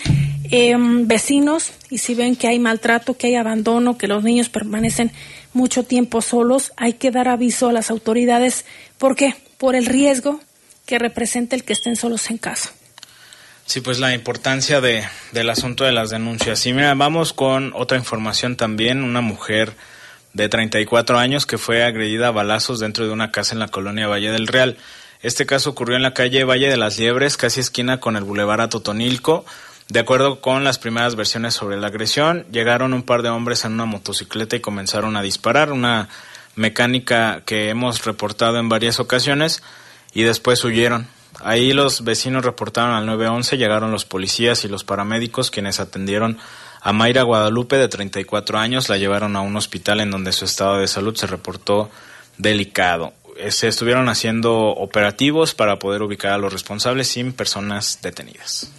[0.51, 5.13] eh, vecinos y si ven que hay maltrato, que hay abandono, que los niños permanecen
[5.53, 8.65] mucho tiempo solos, hay que dar aviso a las autoridades.
[8.99, 9.35] ¿Por qué?
[9.59, 10.41] Por el riesgo
[10.87, 12.73] que representa el que estén solos en casa.
[13.67, 16.65] Sí, pues la importancia de, del asunto de las denuncias.
[16.67, 19.03] Y mira, vamos con otra información también.
[19.03, 19.75] Una mujer
[20.35, 24.07] de 34 años que fue agredida a balazos dentro de una casa en la colonia
[24.07, 24.79] Valle del Real.
[25.21, 28.61] Este caso ocurrió en la calle Valle de las Liebres, casi esquina con el Boulevard
[28.61, 29.45] Atotonilco.
[29.89, 33.73] De acuerdo con las primeras versiones sobre la agresión, llegaron un par de hombres en
[33.73, 36.09] una motocicleta y comenzaron a disparar, una
[36.55, 39.63] mecánica que hemos reportado en varias ocasiones,
[40.13, 41.16] y después huyeron.
[41.43, 46.39] Ahí los vecinos reportaron al 911, llegaron los policías y los paramédicos quienes atendieron
[46.81, 50.79] a Mayra Guadalupe de 34 años, la llevaron a un hospital en donde su estado
[50.79, 51.91] de salud se reportó
[52.39, 53.13] delicado.
[53.37, 58.71] Eh, se estuvieron haciendo operativos para poder ubicar a los responsables sin personas detenidas.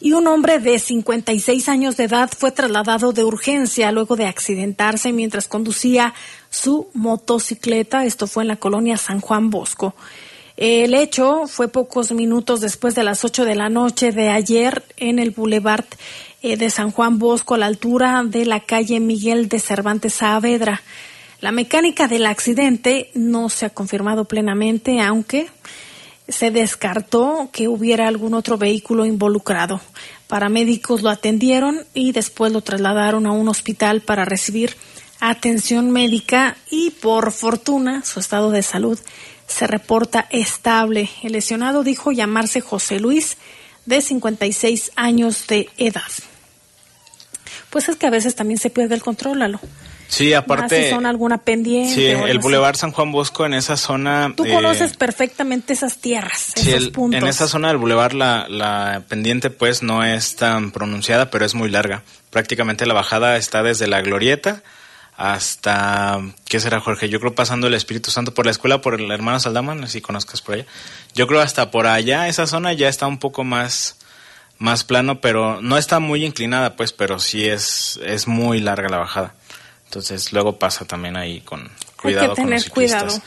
[0.00, 5.12] Y un hombre de 56 años de edad fue trasladado de urgencia luego de accidentarse
[5.12, 6.12] mientras conducía
[6.50, 8.04] su motocicleta.
[8.04, 9.94] Esto fue en la colonia San Juan Bosco.
[10.64, 15.18] El hecho fue pocos minutos después de las 8 de la noche de ayer en
[15.18, 15.86] el Boulevard
[16.40, 20.80] eh, de San Juan Bosco, a la altura de la calle Miguel de Cervantes Saavedra.
[21.40, 25.48] La mecánica del accidente no se ha confirmado plenamente, aunque
[26.28, 29.80] se descartó que hubiera algún otro vehículo involucrado.
[30.28, 34.76] Paramédicos lo atendieron y después lo trasladaron a un hospital para recibir
[35.18, 39.00] atención médica y por fortuna su estado de salud
[39.46, 41.08] se reporta estable.
[41.22, 43.36] El lesionado dijo llamarse José Luis,
[43.86, 46.02] de 56 años de edad.
[47.70, 49.60] Pues es que a veces también se pierde el control, Lalo.
[50.12, 50.84] Sí, aparte.
[50.84, 51.94] si son alguna pendiente.
[51.94, 54.34] Sí, el Boulevard San Juan Bosco en esa zona.
[54.36, 57.22] Tú conoces perfectamente esas tierras, esos puntos.
[57.22, 61.54] En esa zona del Boulevard la, la pendiente pues no es tan pronunciada, pero es
[61.54, 62.02] muy larga.
[62.28, 64.62] Prácticamente la bajada está desde la Glorieta
[65.16, 67.08] hasta, ¿qué será Jorge?
[67.08, 70.40] Yo creo pasando el Espíritu Santo por la escuela, por el hermano Saldaman, si conozcas
[70.40, 70.66] por allá.
[71.14, 73.96] Yo creo hasta por allá, esa zona ya está un poco más,
[74.58, 78.98] más plano, pero no está muy inclinada, pues, pero sí es, es muy larga la
[78.98, 79.34] bajada.
[79.84, 83.22] Entonces luego pasa también ahí con cuidado Hay que tener con los Cuidado.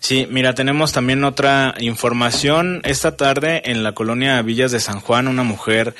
[0.00, 2.80] Sí, mira, tenemos también otra información.
[2.84, 5.94] Esta tarde en la colonia Villas de San Juan, una mujer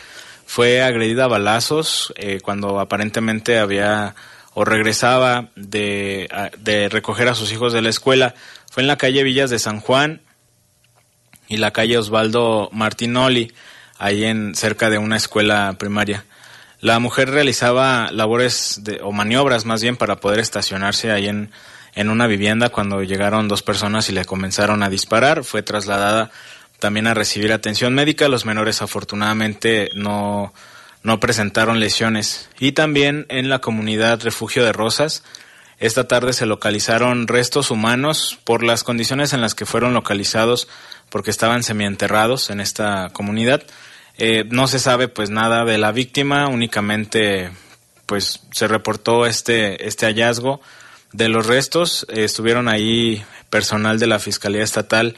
[0.47, 4.15] fue agredida a balazos eh, cuando aparentemente había
[4.55, 6.29] o regresaba de,
[6.59, 8.35] de recoger a sus hijos de la escuela.
[8.71, 10.21] Fue en la calle Villas de San Juan
[11.49, 13.53] y la calle Osvaldo Martinoli,
[13.99, 16.25] ahí en cerca de una escuela primaria.
[16.81, 21.51] La mujer realizaba labores de, o maniobras más bien para poder estacionarse ahí en,
[21.95, 25.45] en una vivienda cuando llegaron dos personas y le comenzaron a disparar.
[25.45, 26.31] Fue trasladada
[26.79, 28.29] también a recibir atención médica.
[28.29, 30.55] Los menores afortunadamente no,
[31.03, 32.49] no presentaron lesiones.
[32.59, 35.23] Y también en la comunidad Refugio de Rosas,
[35.79, 40.69] esta tarde se localizaron restos humanos por las condiciones en las que fueron localizados
[41.09, 43.63] porque estaban semienterrados en esta comunidad.
[44.19, 47.51] Eh, no se sabe pues nada de la víctima, únicamente
[48.05, 50.61] pues se reportó este, este hallazgo
[51.13, 52.07] de los restos.
[52.11, 55.17] estuvieron ahí personal de la Fiscalía Estatal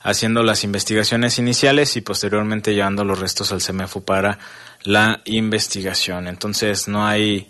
[0.00, 4.38] haciendo las investigaciones iniciales y posteriormente llevando los restos al CEMEFU para
[4.84, 6.28] la investigación.
[6.28, 7.48] Entonces no hay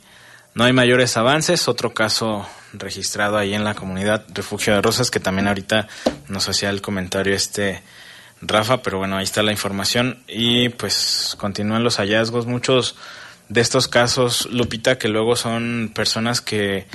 [0.55, 1.68] no hay mayores avances.
[1.68, 5.89] Otro caso registrado ahí en la comunidad Refugio de Rosas que también ahorita
[6.28, 7.82] nos hacía el comentario este
[8.41, 12.47] Rafa, pero bueno, ahí está la información y pues continúan los hallazgos.
[12.47, 12.97] Muchos
[13.49, 16.87] de estos casos, Lupita, que luego son personas que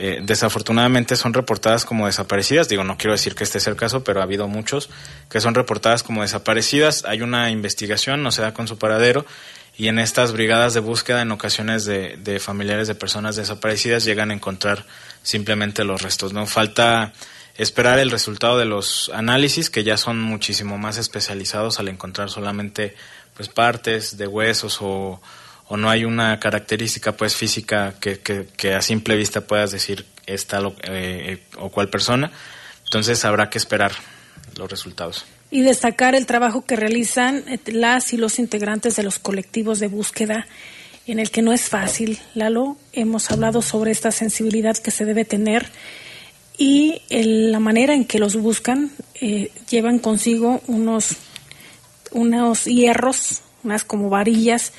[0.00, 2.68] eh, desafortunadamente son reportadas como desaparecidas.
[2.68, 4.90] Digo, no quiero decir que este sea el caso, pero ha habido muchos
[5.28, 7.04] que son reportadas como desaparecidas.
[7.04, 9.26] Hay una investigación, no se da con su paradero,
[9.78, 14.30] y en estas brigadas de búsqueda, en ocasiones de, de familiares de personas desaparecidas, llegan
[14.30, 14.84] a encontrar
[15.22, 16.34] simplemente los restos.
[16.34, 17.14] No falta
[17.56, 22.94] esperar el resultado de los análisis, que ya son muchísimo más especializados al encontrar solamente
[23.34, 25.20] pues partes de huesos o
[25.68, 30.60] o no hay una característica pues física que, que, a simple vista puedas decir esta
[30.84, 32.30] eh, o cual persona.
[32.84, 33.92] Entonces habrá que esperar
[34.56, 35.26] los resultados.
[35.50, 39.88] Y destacar el trabajo que realizan eh, las y los integrantes de los colectivos de
[39.88, 40.46] búsqueda,
[41.06, 42.76] en el que no es fácil, Lalo.
[42.92, 45.70] Hemos hablado sobre esta sensibilidad que se debe tener
[46.58, 48.90] y la manera en que los buscan.
[49.20, 51.16] Eh, llevan consigo unos,
[52.10, 54.72] unos hierros, unas como varillas,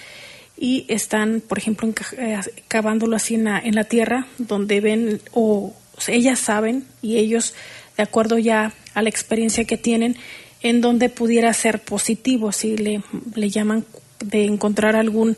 [0.59, 5.73] y están, por ejemplo, eh, cavándolo así en la, en la tierra, donde ven o,
[6.07, 7.53] ellas saben y ellos,
[7.97, 10.17] de acuerdo ya a la experiencia que tienen,
[10.61, 13.01] en donde pudiera ser positivo, si le,
[13.35, 13.85] le llaman
[14.23, 15.37] de encontrar algún,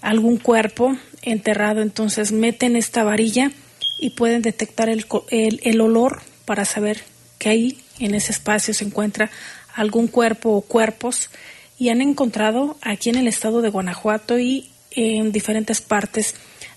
[0.00, 3.50] algún cuerpo enterrado, entonces meten esta varilla
[3.98, 7.02] y pueden detectar el, el, el olor para saber
[7.38, 9.30] que ahí en ese espacio se encuentra
[9.74, 11.30] algún cuerpo o cuerpos.
[11.78, 16.34] Y han encontrado aquí en el estado de Guanajuato y en diferentes partes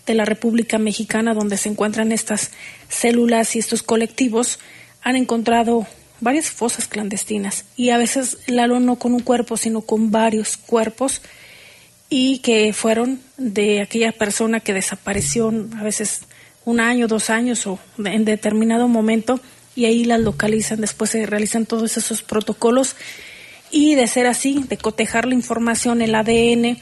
[0.07, 2.51] de la República Mexicana donde se encuentran estas
[2.89, 4.59] células y estos colectivos,
[5.01, 5.85] han encontrado
[6.19, 7.65] varias fosas clandestinas.
[7.75, 11.21] Y a veces Lalo no con un cuerpo, sino con varios cuerpos
[12.09, 16.21] y que fueron de aquella persona que desapareció a veces
[16.65, 19.39] un año, dos años o en determinado momento
[19.75, 22.95] y ahí las localizan, después se realizan todos esos protocolos.
[23.69, 26.77] Y de ser así, de cotejar la información, el ADN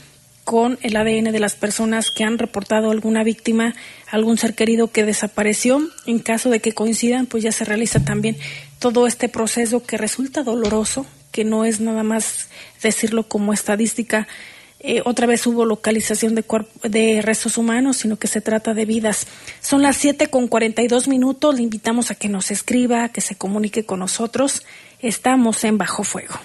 [0.45, 3.75] con el ADN de las personas que han reportado alguna víctima,
[4.09, 5.81] algún ser querido que desapareció.
[6.05, 8.37] En caso de que coincidan, pues ya se realiza también
[8.79, 12.47] todo este proceso que resulta doloroso, que no es nada más
[12.83, 14.27] decirlo como estadística.
[14.79, 16.45] Eh, otra vez hubo localización de,
[16.83, 19.25] de restos humanos, sino que se trata de vidas.
[19.61, 21.55] Son las 7 con 42 minutos.
[21.55, 24.61] Le invitamos a que nos escriba, a que se comunique con nosotros.
[24.99, 26.35] Estamos en Bajo Fuego.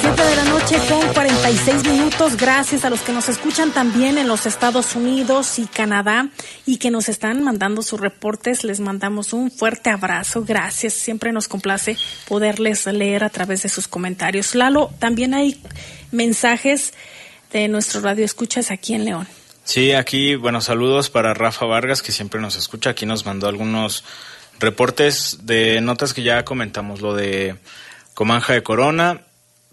[0.00, 2.36] Siete de la noche con 46 minutos.
[2.36, 6.28] Gracias a los que nos escuchan también en los Estados Unidos y Canadá
[6.66, 8.62] y que nos están mandando sus reportes.
[8.62, 10.44] Les mandamos un fuerte abrazo.
[10.46, 10.92] Gracias.
[10.92, 11.96] Siempre nos complace
[12.28, 14.54] poderles leer a través de sus comentarios.
[14.54, 15.58] Lalo, también hay
[16.12, 16.92] mensajes
[17.52, 19.28] de nuestro radio escuchas aquí en León.
[19.64, 22.90] Sí, aquí, bueno, saludos para Rafa Vargas, que siempre nos escucha.
[22.90, 24.04] Aquí nos mandó algunos
[24.60, 27.56] reportes de notas que ya comentamos, lo de
[28.14, 29.22] Comanja de Corona,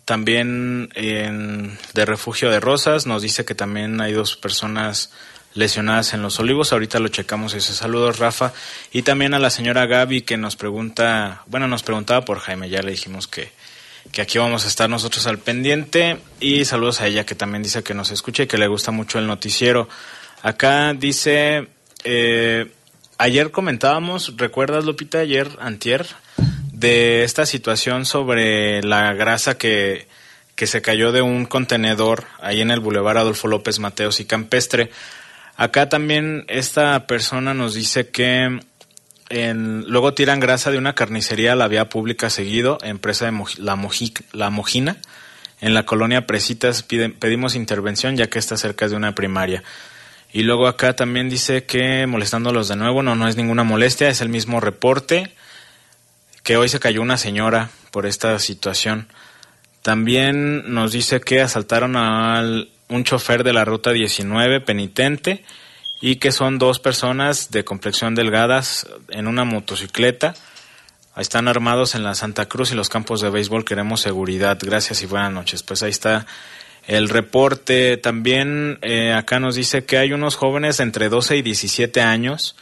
[0.05, 5.11] también en, de Refugio de Rosas, nos dice que también hay dos personas
[5.53, 6.73] lesionadas en los olivos.
[6.73, 8.53] Ahorita lo checamos ese saludo, Rafa.
[8.91, 12.81] Y también a la señora Gaby que nos pregunta, bueno, nos preguntaba por Jaime, ya
[12.81, 13.51] le dijimos que,
[14.11, 17.83] que aquí vamos a estar nosotros al pendiente y saludos a ella que también dice
[17.83, 19.87] que nos escucha y que le gusta mucho el noticiero.
[20.41, 21.67] Acá dice,
[22.03, 22.71] eh,
[23.17, 26.05] ayer comentábamos, ¿recuerdas Lupita ayer, antier,
[26.71, 30.07] de esta situación sobre la grasa que,
[30.55, 34.91] que se cayó de un contenedor ahí en el Boulevard Adolfo López Mateos y Campestre?
[35.55, 38.59] Acá también esta persona nos dice que
[39.29, 43.79] luego tiran grasa de una carnicería a la vía pública seguido, empresa de la,
[44.33, 44.97] la Mojina.
[45.61, 49.63] En la colonia Presitas pedimos intervención ya que está cerca de una primaria.
[50.33, 54.19] Y luego acá también dice que molestándolos de nuevo, no, no es ninguna molestia, es
[54.19, 55.31] el mismo reporte,
[56.41, 59.07] que hoy se cayó una señora por esta situación.
[59.83, 62.43] También nos dice que asaltaron a
[62.89, 65.45] un chofer de la ruta 19 penitente
[66.01, 70.33] y que son dos personas de complexión delgadas en una motocicleta.
[71.15, 73.65] Están armados en la Santa Cruz y los campos de béisbol.
[73.65, 74.57] Queremos seguridad.
[74.59, 75.61] Gracias y buenas noches.
[75.61, 76.25] Pues ahí está
[76.85, 77.97] el reporte.
[77.97, 82.55] También eh, acá nos dice que hay unos jóvenes entre 12 y 17 años,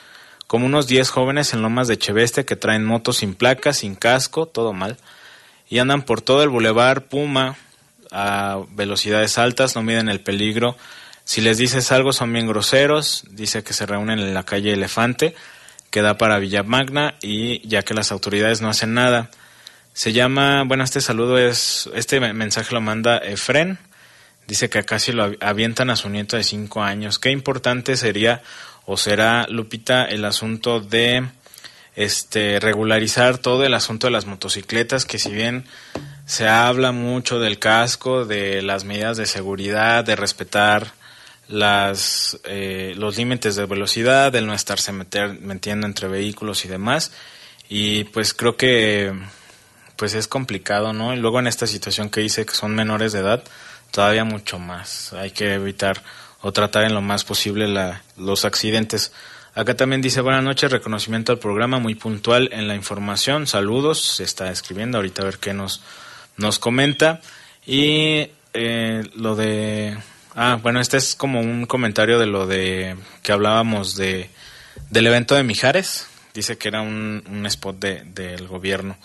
[0.48, 4.46] como unos 10 jóvenes en Lomas de Cheveste que traen motos sin placas, sin casco,
[4.46, 4.98] todo mal,
[5.70, 7.56] y andan por todo el bulevar Puma
[8.12, 10.76] a velocidades altas, no miden el peligro
[11.24, 15.36] si les dices algo son bien groseros, dice que se reúnen en la calle Elefante,
[15.90, 19.30] que da para Villa Magna y ya que las autoridades no hacen nada.
[19.94, 23.78] Se llama, bueno, este saludo es, este mensaje lo manda Efren,
[24.48, 27.20] dice que casi lo avientan a su nieto de cinco años.
[27.20, 28.42] Qué importante sería
[28.86, 31.26] o será, Lupita, el asunto de
[31.96, 35.66] este regularizar todo el asunto de las motocicletas, que si bien
[36.26, 40.94] se habla mucho del casco, de las medidas de seguridad, de respetar
[41.48, 47.12] las, eh, los límites de velocidad, el no estarse meter, metiendo entre vehículos y demás.
[47.70, 49.14] Y pues creo que
[49.96, 51.14] pues es complicado, ¿no?
[51.14, 53.44] Y luego en esta situación que dice que son menores de edad,
[53.92, 55.14] todavía mucho más.
[55.14, 56.02] Hay que evitar
[56.42, 59.14] o tratar en lo más posible la, los accidentes.
[59.54, 63.48] Acá también dice buenas noches, reconocimiento al programa, muy puntual en la información.
[63.48, 65.84] Saludos, se está escribiendo ahorita a ver qué nos,
[66.38, 67.22] nos comenta.
[67.66, 69.98] Y eh, lo de
[70.34, 74.30] Ah, bueno, este es como un comentario de lo de que hablábamos de
[74.89, 76.08] del evento de Mijares.
[76.34, 78.98] Dice que era un, spot de, del gobierno.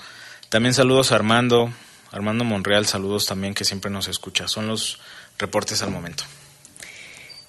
[0.49, 1.72] También saludos a Armando,
[2.11, 4.48] Armando Monreal, saludos también que siempre nos escucha.
[4.48, 4.98] Son los
[5.38, 6.24] reportes al momento.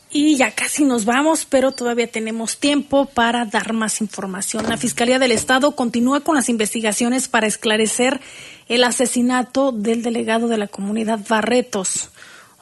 [0.09, 4.67] Y ya casi nos vamos, pero todavía tenemos tiempo para dar más información.
[4.67, 8.21] La Fiscalía del Estado continúa con las investigaciones para esclarecer
[8.69, 12.09] el asesinato del delegado de la comunidad Barretos.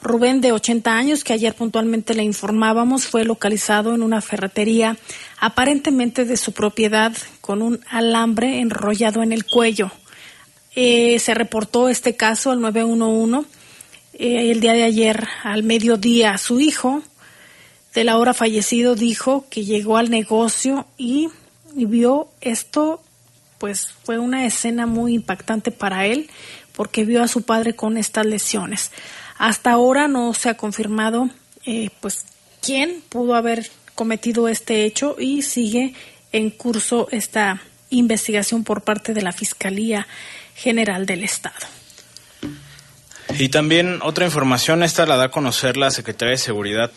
[0.02, 4.96] Rubén, de 80 años, que ayer puntualmente le informábamos, fue localizado en una ferretería
[5.38, 9.90] aparentemente de su propiedad con un alambre enrollado en el cuello.
[10.78, 13.48] Eh, se reportó este caso al 911
[14.12, 16.36] eh, el día de ayer al mediodía.
[16.36, 17.02] Su hijo,
[17.94, 21.30] de la hora fallecido, dijo que llegó al negocio y,
[21.74, 23.00] y vio esto,
[23.56, 26.28] pues fue una escena muy impactante para él
[26.72, 28.92] porque vio a su padre con estas lesiones.
[29.38, 31.30] Hasta ahora no se ha confirmado
[31.64, 32.26] eh, pues
[32.60, 35.94] quién pudo haber cometido este hecho y sigue
[36.32, 40.06] en curso esta investigación por parte de la Fiscalía
[40.56, 41.66] General del Estado.
[43.38, 46.90] Y también otra información, esta la da a conocer la Secretaría de Seguridad,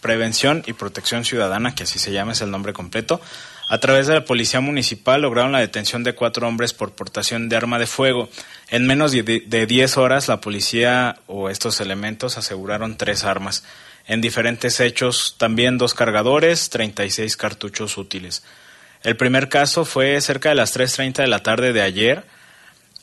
[0.00, 3.20] Prevención y Protección Ciudadana, que así se llama, es el nombre completo,
[3.70, 7.56] a través de la Policía Municipal lograron la detención de cuatro hombres por portación de
[7.56, 8.28] arma de fuego.
[8.68, 13.62] En menos de 10 horas, la policía o estos elementos aseguraron tres armas.
[14.08, 18.42] En diferentes hechos, también dos cargadores, 36 cartuchos útiles.
[19.04, 22.24] El primer caso fue cerca de las 3.30 de la tarde de ayer,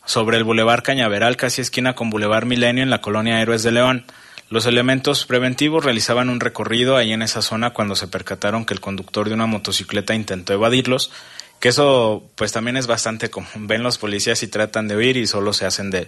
[0.07, 4.05] sobre el Boulevard Cañaveral, casi esquina con Boulevard Milenio, en la colonia Héroes de León.
[4.49, 8.79] Los elementos preventivos realizaban un recorrido ahí en esa zona cuando se percataron que el
[8.79, 11.11] conductor de una motocicleta intentó evadirlos,
[11.59, 13.67] que eso pues también es bastante común.
[13.67, 16.07] Ven los policías y tratan de huir y solo se hacen de,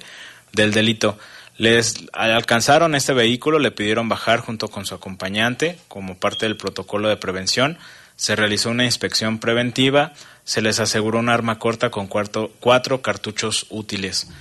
[0.53, 1.19] del delito.
[1.57, 7.09] Les alcanzaron este vehículo, le pidieron bajar junto con su acompañante como parte del protocolo
[7.09, 7.77] de prevención.
[8.15, 10.13] Se realizó una inspección preventiva,
[10.49, 14.31] se les aseguró un arma corta con cuatro cartuchos útiles.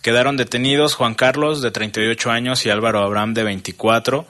[0.00, 4.26] Quedaron detenidos Juan Carlos, de 38 años, y Álvaro Abraham, de 24,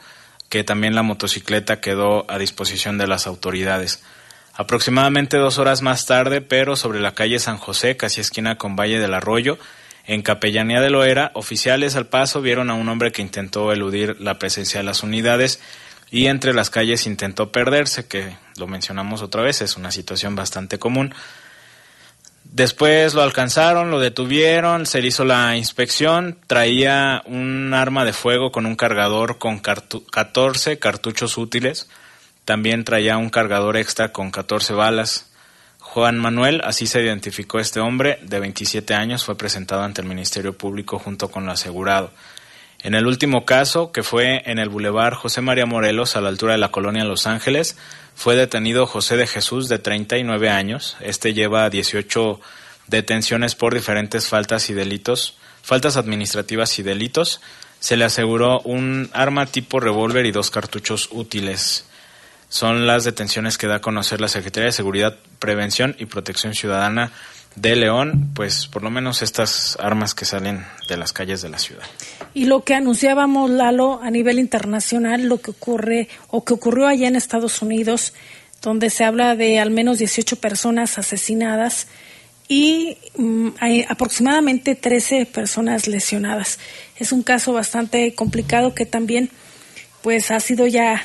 [0.48, 4.02] que también la motocicleta quedó a disposición de las autoridades.
[4.54, 8.98] Aproximadamente dos horas más tarde, pero sobre la calle San José, casi esquina con Valle
[8.98, 9.58] del Arroyo,
[10.08, 14.40] en Capellanía de Loera, oficiales al paso vieron a un hombre que intentó eludir la
[14.40, 15.60] presencia de las unidades
[16.10, 20.78] y entre las calles intentó perderse, que lo mencionamos otra vez, es una situación bastante
[20.78, 21.14] común.
[22.44, 28.50] Después lo alcanzaron, lo detuvieron, se le hizo la inspección, traía un arma de fuego
[28.50, 31.88] con un cargador con 14 cartuchos útiles,
[32.46, 35.30] también traía un cargador extra con 14 balas.
[35.78, 40.56] Juan Manuel, así se identificó este hombre, de 27 años, fue presentado ante el Ministerio
[40.56, 42.10] Público junto con lo asegurado.
[42.80, 46.52] En el último caso, que fue en el Boulevard José María Morelos, a la altura
[46.52, 47.76] de la colonia Los Ángeles,
[48.14, 50.96] fue detenido José de Jesús, de 39 años.
[51.00, 52.40] Este lleva 18
[52.86, 57.40] detenciones por diferentes faltas y delitos, faltas administrativas y delitos.
[57.80, 61.84] Se le aseguró un arma tipo revólver y dos cartuchos útiles.
[62.48, 67.12] Son las detenciones que da a conocer la Secretaría de Seguridad, Prevención y Protección Ciudadana
[67.60, 71.58] de León, pues por lo menos estas armas que salen de las calles de la
[71.58, 71.84] ciudad.
[72.34, 77.08] Y lo que anunciábamos, Lalo, a nivel internacional, lo que ocurre o que ocurrió allá
[77.08, 78.14] en Estados Unidos,
[78.62, 81.88] donde se habla de al menos 18 personas asesinadas
[82.48, 86.58] y mm, hay aproximadamente 13 personas lesionadas.
[86.96, 89.30] Es un caso bastante complicado que también
[90.02, 91.04] pues ha sido ya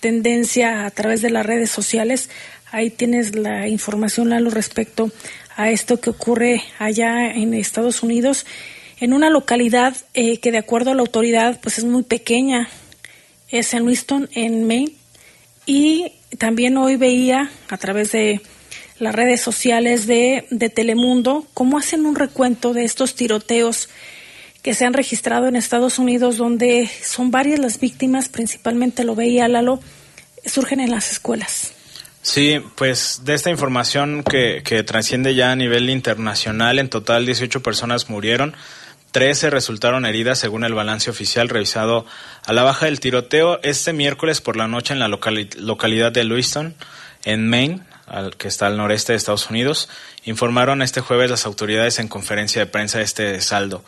[0.00, 2.28] tendencia a través de las redes sociales.
[2.70, 5.10] Ahí tienes la información, Lalo, respecto
[5.56, 8.46] a esto que ocurre allá en Estados Unidos,
[9.00, 12.68] en una localidad eh, que de acuerdo a la autoridad pues es muy pequeña,
[13.48, 14.92] es en Winston, en Maine,
[15.66, 18.40] y también hoy veía a través de
[18.98, 23.88] las redes sociales de, de Telemundo cómo hacen un recuento de estos tiroteos
[24.62, 29.46] que se han registrado en Estados Unidos, donde son varias las víctimas, principalmente lo veía
[29.46, 29.80] Lalo,
[30.46, 31.72] surgen en las escuelas.
[32.24, 37.62] Sí, pues de esta información que, que trasciende ya a nivel internacional, en total 18
[37.62, 38.56] personas murieron,
[39.10, 42.06] 13 resultaron heridas según el balance oficial revisado
[42.46, 46.74] a la baja del tiroteo este miércoles por la noche en la localidad de Lewiston,
[47.24, 49.90] en Maine, al, que está al noreste de Estados Unidos,
[50.24, 53.84] informaron este jueves las autoridades en conferencia de prensa este saldo.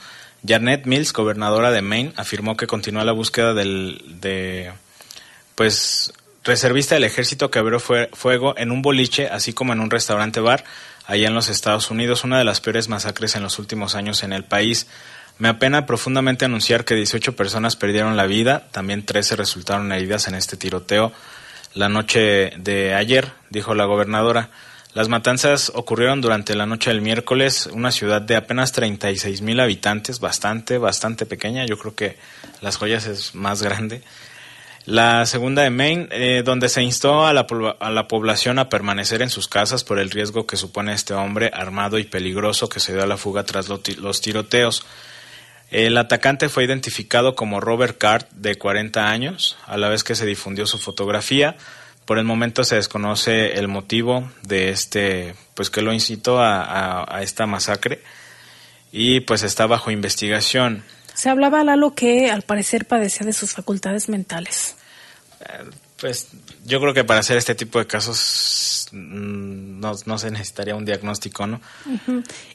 [0.46, 4.74] Janet Mills, gobernadora de Maine, afirmó que continúa la búsqueda del, de,
[5.54, 6.12] pues,
[6.46, 10.64] reservista del ejército que abrió fuego en un boliche, así como en un restaurante bar,
[11.06, 14.32] allá en los Estados Unidos, una de las peores masacres en los últimos años en
[14.32, 14.86] el país.
[15.38, 20.34] Me apena profundamente anunciar que 18 personas perdieron la vida, también 13 resultaron heridas en
[20.34, 21.12] este tiroteo
[21.76, 24.48] la noche de ayer, dijo la gobernadora.
[24.94, 30.18] Las matanzas ocurrieron durante la noche del miércoles, una ciudad de apenas 36 mil habitantes,
[30.18, 31.66] bastante, bastante pequeña.
[31.66, 32.16] Yo creo que
[32.62, 34.02] Las Joyas es más grande.
[34.86, 37.46] La segunda de Maine, eh, donde se instó a la,
[37.80, 41.50] a la, población a permanecer en sus casas por el riesgo que supone este hombre
[41.52, 44.86] armado y peligroso que se dio a la fuga tras los tiroteos.
[45.72, 50.24] El atacante fue identificado como Robert Card, de 40 años, a la vez que se
[50.24, 51.56] difundió su fotografía.
[52.04, 57.22] Por el momento se desconoce el motivo de este, pues que lo incitó a, a
[57.22, 58.02] esta masacre
[58.92, 60.84] y pues está bajo investigación.
[61.14, 64.75] Se hablaba, Lalo, que al parecer padecía de sus facultades mentales.
[65.98, 66.28] Pues
[66.66, 71.46] yo creo que para hacer este tipo de casos mm, no, se necesitaría un diagnóstico,
[71.46, 71.60] ¿no?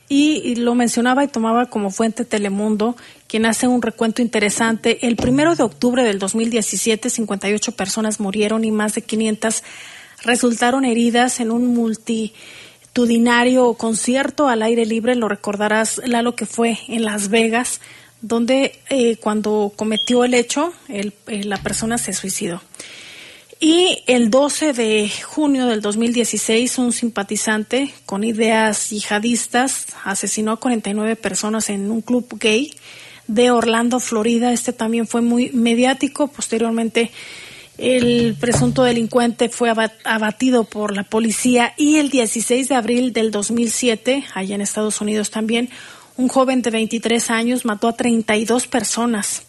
[0.08, 2.96] y, lo mencionaba y tomaba como fuente Telemundo,
[3.28, 5.08] quien hace un recuento interesante.
[5.08, 9.64] El primero de octubre del 2017, 58 personas murieron y más de 500
[10.24, 15.16] resultaron heridas en un multitudinario concierto al aire libre.
[15.16, 17.82] Lo recordarás, Lalo, que fue en Las Vegas
[18.22, 22.62] donde eh, cuando cometió el hecho, el, eh, la persona se suicidó.
[23.60, 31.16] Y el 12 de junio del 2016, un simpatizante con ideas yihadistas asesinó a 49
[31.16, 32.74] personas en un club gay
[33.28, 34.52] de Orlando, Florida.
[34.52, 36.28] Este también fue muy mediático.
[36.28, 37.12] Posteriormente,
[37.78, 39.72] el presunto delincuente fue
[40.04, 45.30] abatido por la policía y el 16 de abril del 2007, allá en Estados Unidos
[45.30, 45.70] también,
[46.18, 49.44] un joven de 23 años mató a 32 personas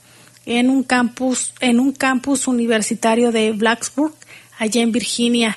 [0.47, 4.15] en un campus, en un campus universitario de Blacksburg,
[4.59, 5.57] allá en Virginia.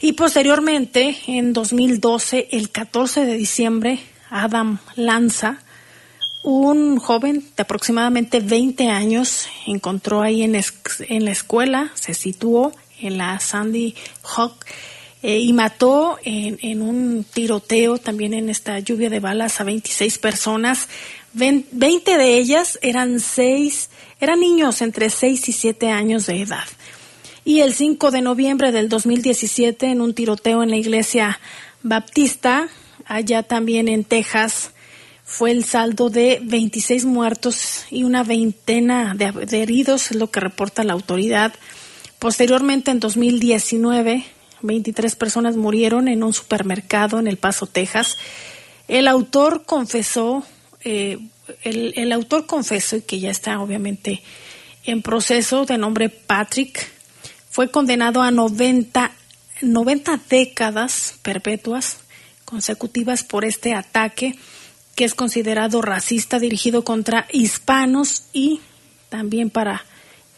[0.00, 3.98] Y posteriormente, en 2012, el 14 de diciembre,
[4.30, 5.58] Adam Lanza,
[6.42, 13.18] un joven de aproximadamente 20 años, encontró ahí en, en la escuela, se situó en
[13.18, 14.64] la Sandy Hook
[15.22, 20.88] eh, y mató en, un tiroteo también en esta lluvia de balas a 26 personas.
[21.32, 23.90] 20 de ellas eran seis,
[24.20, 26.64] eran niños entre 6 y 7 años de edad.
[27.44, 31.40] Y el 5 de noviembre del 2017, en un tiroteo en la iglesia
[31.82, 32.68] baptista,
[33.06, 34.70] allá también en Texas,
[35.24, 40.40] fue el saldo de 26 muertos y una veintena de, de heridos, es lo que
[40.40, 41.52] reporta la autoridad.
[42.18, 44.24] Posteriormente, en 2019,
[44.66, 48.16] 23 personas murieron en un supermercado en El Paso, Texas.
[48.88, 50.44] El autor confesó,
[50.82, 51.18] eh,
[51.62, 54.22] el, el autor confesó, que ya está obviamente
[54.84, 56.88] en proceso, de nombre Patrick,
[57.50, 59.12] fue condenado a 90,
[59.62, 61.98] 90 décadas perpetuas
[62.44, 64.36] consecutivas por este ataque
[64.94, 68.60] que es considerado racista dirigido contra hispanos y
[69.10, 69.84] también para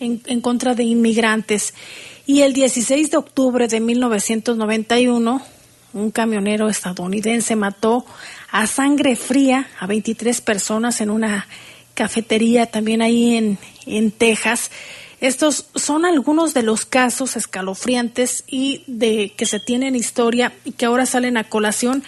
[0.01, 1.75] en, en, contra de inmigrantes.
[2.29, 5.41] Y el 16 de octubre de 1991,
[5.95, 8.05] un camionero estadounidense mató
[8.51, 11.49] a sangre fría a 23 personas en una
[11.95, 14.71] cafetería también ahí en, en Texas.
[15.23, 20.85] Estos son algunos de los casos escalofriantes y de que se tienen historia y que
[20.85, 22.05] ahora salen a colación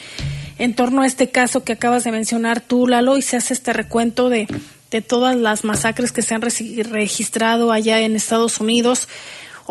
[0.58, 3.72] en torno a este caso que acabas de mencionar tú, Lalo, y se hace este
[3.72, 4.46] recuento de,
[4.90, 9.08] de todas las masacres que se han registrado allá en Estados Unidos.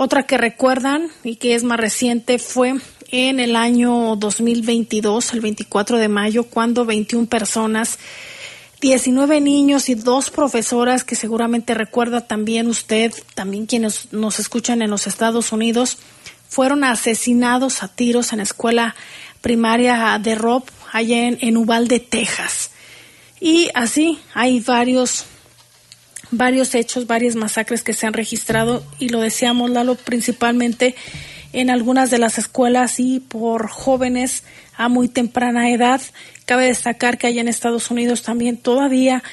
[0.02, 2.76] Otra que recuerdan y que es más reciente fue
[3.12, 8.00] en el año 2022, el 24 de mayo, cuando 21 personas
[8.80, 14.89] 19 niños y dos profesoras que seguramente recuerda también usted, también quienes nos escuchan en
[14.89, 15.97] los Estados Unidos,
[16.47, 18.95] fueron asesinados a tiros en la escuela
[19.41, 22.72] primaria de Rob, allá en, en Uvalde, Texas.
[23.41, 25.26] Y así hay varios,
[26.32, 30.95] varios hechos, varias masacres que se han registrado y lo decíamos, Lalo, principalmente
[31.53, 34.43] en algunas de las escuelas y por jóvenes
[34.77, 36.01] a muy temprana edad.
[36.45, 39.23] Cabe destacar que allá en Estados Unidos también todavía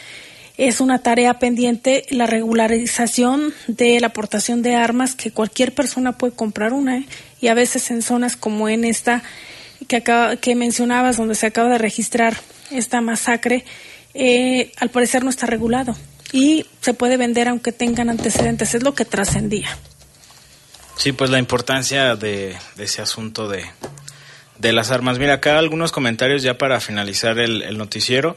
[0.56, 6.34] es una tarea pendiente la regularización de la aportación de armas que cualquier persona puede
[6.34, 7.06] comprar una ¿eh?
[7.40, 9.22] y a veces en zonas como en esta
[9.86, 12.38] que, acaba, que mencionabas donde se acaba de registrar
[12.70, 13.64] esta masacre
[14.14, 15.94] eh, al parecer no está regulado
[16.32, 19.68] y se puede vender aunque tengan antecedentes es lo que trascendía
[20.96, 23.66] Sí, pues la importancia de, ese asunto de,
[24.58, 25.18] de, las armas.
[25.18, 28.34] Mira, acá algunos comentarios ya para finalizar el, el noticiero.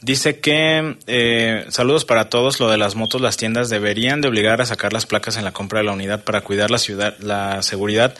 [0.00, 2.60] Dice que eh, saludos para todos.
[2.60, 5.52] Lo de las motos, las tiendas deberían de obligar a sacar las placas en la
[5.52, 8.14] compra de la unidad para cuidar la ciudad, la seguridad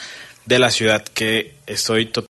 [0.45, 1.03] de la ciudad.
[1.03, 2.27] Que estoy totalmente